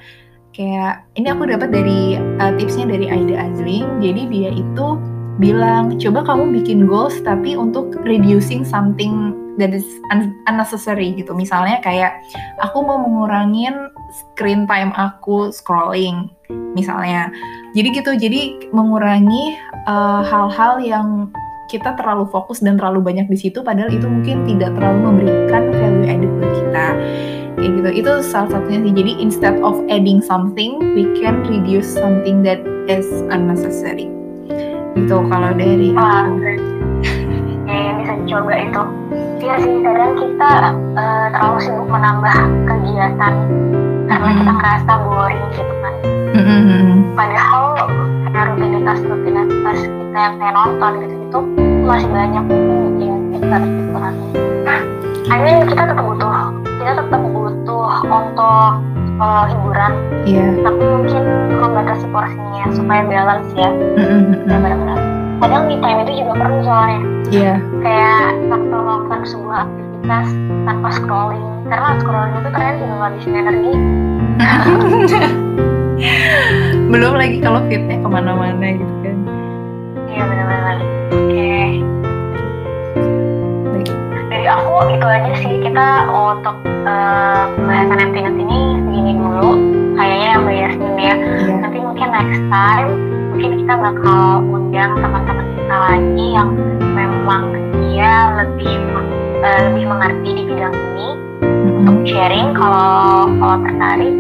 kayak 0.59 1.07
ini 1.15 1.31
aku 1.31 1.47
dapat 1.47 1.71
dari 1.71 2.19
uh, 2.19 2.51
tipsnya 2.59 2.91
dari 2.91 3.07
Aida 3.07 3.47
Azling 3.47 4.03
jadi 4.03 4.23
dia 4.27 4.51
itu 4.51 4.99
bilang 5.39 5.95
coba 6.03 6.27
kamu 6.27 6.59
bikin 6.61 6.91
goals 6.91 7.15
tapi 7.23 7.55
untuk 7.55 7.95
reducing 8.03 8.67
something 8.67 9.28
that 9.59 9.75
is 9.75 9.85
un- 10.15 10.39
unnecessary 10.47 11.13
gitu. 11.19 11.35
Misalnya 11.35 11.83
kayak 11.83 12.23
aku 12.63 12.81
mau 12.81 13.03
mengurangin 13.03 13.91
screen 14.15 14.65
time 14.65 14.95
aku 14.95 15.51
scrolling 15.53 16.31
misalnya. 16.73 17.29
Jadi 17.77 17.89
gitu 17.93 18.11
jadi 18.17 18.71
mengurangi 18.73 19.59
uh, 19.85 20.25
hal-hal 20.25 20.81
yang 20.81 21.09
kita 21.69 21.93
terlalu 22.01 22.25
fokus 22.33 22.65
dan 22.65 22.81
terlalu 22.81 23.05
banyak 23.05 23.29
di 23.29 23.37
situ 23.37 23.61
padahal 23.61 23.93
itu 23.93 24.09
mungkin 24.09 24.49
tidak 24.49 24.73
terlalu 24.73 24.99
memberikan 25.05 25.69
value 25.69 26.07
added 26.09 26.31
buat 26.41 26.53
kita. 26.57 26.87
Kayak 27.59 27.71
gitu. 27.75 27.91
Itu 28.01 28.13
salah 28.25 28.49
satunya 28.57 28.81
sih. 28.87 28.95
Jadi 28.97 29.13
instead 29.21 29.57
of 29.61 29.77
adding 29.93 30.25
something 30.25 30.81
we 30.97 31.05
can 31.19 31.45
reduce 31.45 31.91
something 31.91 32.41
that 32.41 32.63
is 32.89 33.05
unnecessary. 33.29 34.09
Gitu 34.97 35.17
kalau 35.29 35.53
dari 35.53 35.93
bisa 38.09 38.25
dicoba 38.25 38.53
itu. 38.57 38.83
Iya 39.39 39.55
sih 39.61 39.75
kadang 39.85 40.13
kita 40.17 40.51
eh, 40.97 41.27
terlalu 41.37 41.59
sibuk 41.61 41.89
menambah 41.93 42.37
kegiatan 42.65 43.33
karena 44.09 44.31
kita 44.33 44.53
ngerasa 44.57 44.93
boring 45.05 45.47
gitu 45.53 45.75
kan. 45.85 45.95
Mm-mm. 46.29 47.17
padahal 47.17 47.89
kayak 48.31 48.53
rutinitas 48.53 49.01
rutinitas 49.01 49.79
kita 49.81 50.19
yang 50.21 50.35
kayak 50.37 50.55
nonton 50.55 50.93
gitu 51.03 51.15
gitu 51.25 51.41
masih 51.89 52.09
banyak 52.13 52.45
yang 53.01 53.21
kita 53.33 53.57
dikurangi 53.65 54.29
I 55.29 55.37
mean 55.41 55.65
kita 55.67 55.83
tetap 55.89 56.05
butuh 56.05 56.33
kita 56.65 56.93
tetap 57.01 57.21
butuh 57.21 57.89
untuk 58.09 58.71
eh, 59.21 59.45
hiburan. 59.53 59.93
Iya. 60.25 60.47
tapi 60.65 60.81
mungkin 60.85 61.23
membatasi 61.59 62.07
porsinya 62.13 62.65
supaya 62.73 63.03
balance 63.05 63.51
ya. 63.57 63.71
Mm-mm. 63.73 64.49
benar-benar 64.49 65.18
kadang 65.39 65.71
me 65.71 65.77
time 65.79 66.03
itu 66.03 66.13
juga 66.23 66.33
perlu 66.43 66.59
soalnya. 66.67 67.01
Iya. 67.29 67.55
kayak 67.85 68.41
waktu 68.49 68.73
melakukan 68.73 69.21
sebuah 69.29 69.69
aktivitas 69.69 70.27
tanpa 70.65 70.89
scrolling. 70.97 71.47
Karena 71.69 71.89
scrolling 72.01 72.35
itu 72.35 72.49
ternyata 72.51 72.77
juga 72.81 72.95
ngabisin 72.99 73.35
energi. 73.37 73.73
Belum 76.93 77.13
lagi 77.19 77.37
kalau 77.45 77.61
fitnya 77.69 77.97
ke 78.01 78.09
mana-mana 78.09 78.67
gitu 78.75 78.95
kan. 79.05 79.17
Iya 80.09 80.23
benar-benar. 80.25 80.77
Oke. 81.13 81.53
Baik. 83.69 83.93
dari 84.33 84.47
aku 84.49 84.73
itu 84.89 85.07
aja 85.07 85.33
sih. 85.45 85.55
Kita 85.61 85.87
untuk 86.09 86.57
eh, 86.65 87.43
pembahasan 87.61 88.03
emptiness 88.09 88.37
ini 88.41 88.61
segini 88.89 89.13
dulu. 89.21 89.51
Kayaknya 89.99 90.29
yang 90.33 90.43
sini 90.47 91.05
ya. 91.05 91.15
Iya. 91.15 91.55
nanti 91.61 91.79
mungkin 91.83 92.09
next 92.15 92.43
time 92.49 93.18
mungkin 93.39 93.63
kita 93.63 93.75
bakal 93.79 94.43
undang 94.51 94.99
teman-teman 94.99 95.47
kita 95.55 95.77
lagi 95.79 96.27
yang 96.35 96.51
memang 96.91 97.55
dia 97.79 98.35
lebih 98.35 98.75
eh, 99.47 99.59
lebih 99.71 99.85
mengerti 99.87 100.31
di 100.35 100.43
bidang 100.43 100.75
ini 100.75 101.09
untuk 101.79 102.03
sharing 102.03 102.51
kalau 102.59 103.31
kalau 103.39 103.57
tertarik. 103.63 104.19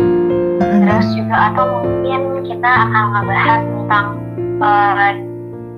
Terus 0.62 1.07
juga 1.18 1.50
atau 1.50 1.83
mungkin 1.83 2.46
kita 2.46 2.70
akan 2.70 3.04
ngebahas 3.18 3.61
tentang 3.66 4.07
uh, 4.62 5.11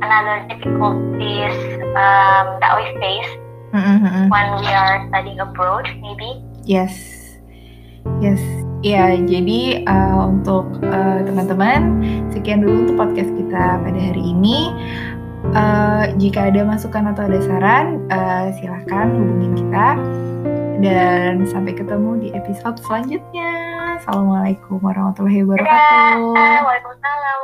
another 0.04 0.44
difficulties 0.52 1.56
um, 1.96 2.60
that 2.60 2.76
we 2.76 2.84
face 3.00 3.32
Mm-mm. 3.72 4.28
when 4.28 4.48
we 4.60 4.68
are 4.68 5.00
studying 5.08 5.40
abroad 5.40 5.88
maybe. 6.04 6.44
Yes, 6.68 6.92
yes. 8.20 8.59
Ya, 8.80 9.12
jadi 9.12 9.84
uh, 9.84 10.24
untuk 10.32 10.80
uh, 10.88 11.20
teman-teman, 11.20 12.00
sekian 12.32 12.64
dulu 12.64 12.88
untuk 12.88 12.96
podcast 12.96 13.28
kita 13.36 13.76
pada 13.76 14.00
hari 14.00 14.32
ini. 14.32 14.72
Uh, 15.52 16.08
jika 16.16 16.48
ada 16.48 16.64
masukan 16.64 17.12
atau 17.12 17.28
ada 17.28 17.40
saran, 17.44 18.00
uh, 18.08 18.48
silahkan 18.56 19.12
hubungin 19.12 19.52
kita. 19.52 20.00
Dan 20.80 21.44
sampai 21.44 21.76
ketemu 21.76 22.24
di 22.24 22.28
episode 22.32 22.80
selanjutnya. 22.80 23.52
Assalamualaikum 24.00 24.80
warahmatullahi 24.80 25.44
wabarakatuh. 25.44 27.36